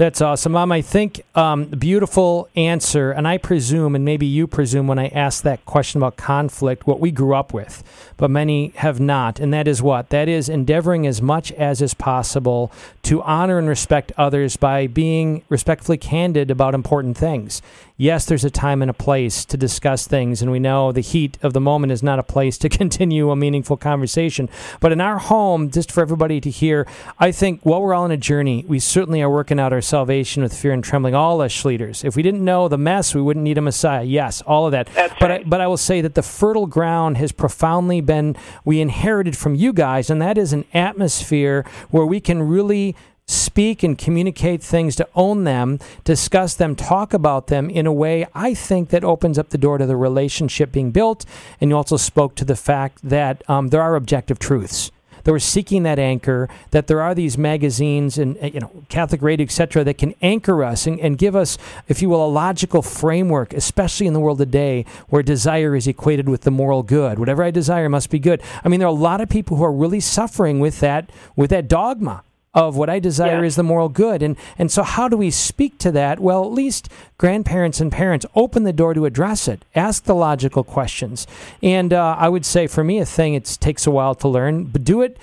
[0.00, 0.72] That's awesome, Mom.
[0.72, 5.42] I think um, beautiful answer, and I presume, and maybe you presume, when I ask
[5.42, 7.84] that question about conflict, what we grew up with,
[8.16, 11.92] but many have not, and that is what that is endeavoring as much as is
[11.92, 12.72] possible
[13.02, 17.60] to honor and respect others by being respectfully candid about important things.
[18.00, 21.36] Yes, there's a time and a place to discuss things, and we know the heat
[21.42, 24.48] of the moment is not a place to continue a meaningful conversation.
[24.80, 26.86] But in our home, just for everybody to hear,
[27.18, 30.42] I think while we're all on a journey, we certainly are working out our salvation
[30.42, 31.14] with fear and trembling.
[31.14, 32.02] All us leaders.
[32.02, 34.02] If we didn't know the mess, we wouldn't need a Messiah.
[34.02, 34.88] Yes, all of that.
[35.20, 38.34] but I, but I will say that the fertile ground has profoundly been
[38.64, 42.96] we inherited from you guys, and that is an atmosphere where we can really
[43.30, 48.26] speak and communicate things, to own them, discuss them, talk about them in a way
[48.34, 51.24] I think that opens up the door to the relationship being built.
[51.60, 54.90] And you also spoke to the fact that um, there are objective truths.
[55.24, 59.20] That we're seeking that anchor, that there are these magazines and uh, you know Catholic
[59.20, 61.58] radio, etc., that can anchor us and, and give us,
[61.88, 66.26] if you will, a logical framework, especially in the world today where desire is equated
[66.26, 67.18] with the moral good.
[67.18, 68.42] Whatever I desire must be good.
[68.64, 71.50] I mean, there are a lot of people who are really suffering with that with
[71.50, 72.22] that dogma
[72.52, 74.22] of what I desire is the moral good.
[74.22, 76.18] And and so how do we speak to that?
[76.18, 76.88] Well, at least
[77.18, 79.64] grandparents and parents open the door to address it.
[79.74, 81.26] Ask the logical questions.
[81.62, 84.64] And uh, I would say for me a thing it takes a while to learn,
[84.64, 85.18] but do it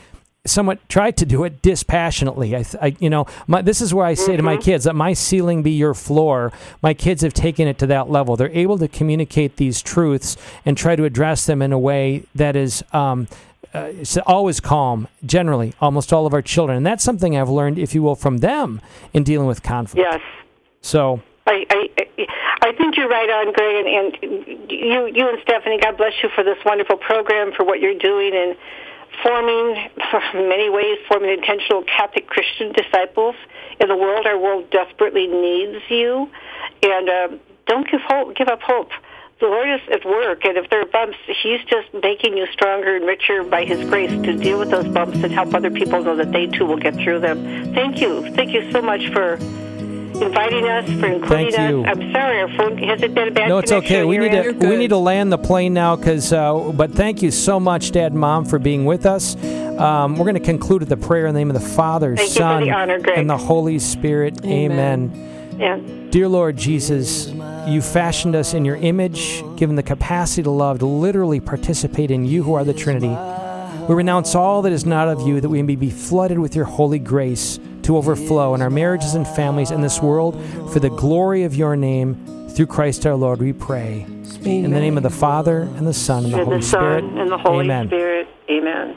[0.46, 2.56] somewhat try to do it dispassionately.
[2.56, 5.14] I, I you know, my, this is where I say to my kids, "Let my
[5.14, 6.52] ceiling be your floor."
[6.82, 8.36] My kids have taken it to that level.
[8.36, 12.56] They're able to communicate these truths and try to address them in a way that
[12.56, 13.28] is um,
[13.74, 15.07] uh, it's always calm.
[15.26, 18.39] Generally, almost all of our children, and that's something I've learned, if you will, from
[18.39, 18.82] them
[19.13, 20.07] in dealing with conflict.
[20.09, 20.22] Yes.
[20.82, 22.28] So I, I,
[22.61, 23.88] I think you're right on, Greg, and,
[24.24, 25.80] and you, you and Stephanie.
[25.82, 28.55] God bless you for this wonderful program, for what you're doing, and
[29.24, 33.36] forming, for many ways, forming intentional Catholic Christian disciples
[33.80, 34.26] in the world.
[34.26, 36.30] Our world desperately needs you,
[36.84, 37.28] and uh,
[37.65, 38.91] don't give hope, give up hope.
[39.40, 42.96] The Lord is at work, and if there are bumps, He's just making you stronger
[42.96, 46.16] and richer by His grace to deal with those bumps and help other people know
[46.16, 47.74] that they too will get through them.
[47.74, 49.36] Thank you, thank you so much for
[50.22, 51.86] inviting us, for including Thank you.
[51.86, 51.88] us.
[51.88, 54.04] I'm sorry, our phone has it been a bad no, it's okay.
[54.04, 56.34] We need to we need to land the plane now because.
[56.34, 59.36] Uh, but thank you so much, Dad and Mom, for being with us.
[59.36, 62.32] Um, we're going to conclude with the prayer in the name of the Father, Thank
[62.32, 64.44] Son, the honor, and the Holy Spirit.
[64.44, 65.36] Amen.
[65.58, 65.78] Yeah.
[66.10, 67.28] Dear Lord Jesus,
[67.68, 72.26] you fashioned us in your image, given the capacity to love, to literally participate in
[72.26, 73.16] you who are the Trinity.
[73.88, 76.66] We renounce all that is not of you, that we may be flooded with your
[76.66, 80.36] holy grace to overflow in our marriages and families in this world
[80.74, 82.49] for the glory of your name.
[82.49, 84.05] Through Christ our Lord, we pray.
[84.43, 86.82] In the name of the Father, and the Son, and the And Holy the Son
[86.82, 87.03] Spirit.
[87.22, 87.88] and the Holy Amen.
[87.88, 88.28] Spirit.
[88.49, 88.95] Amen.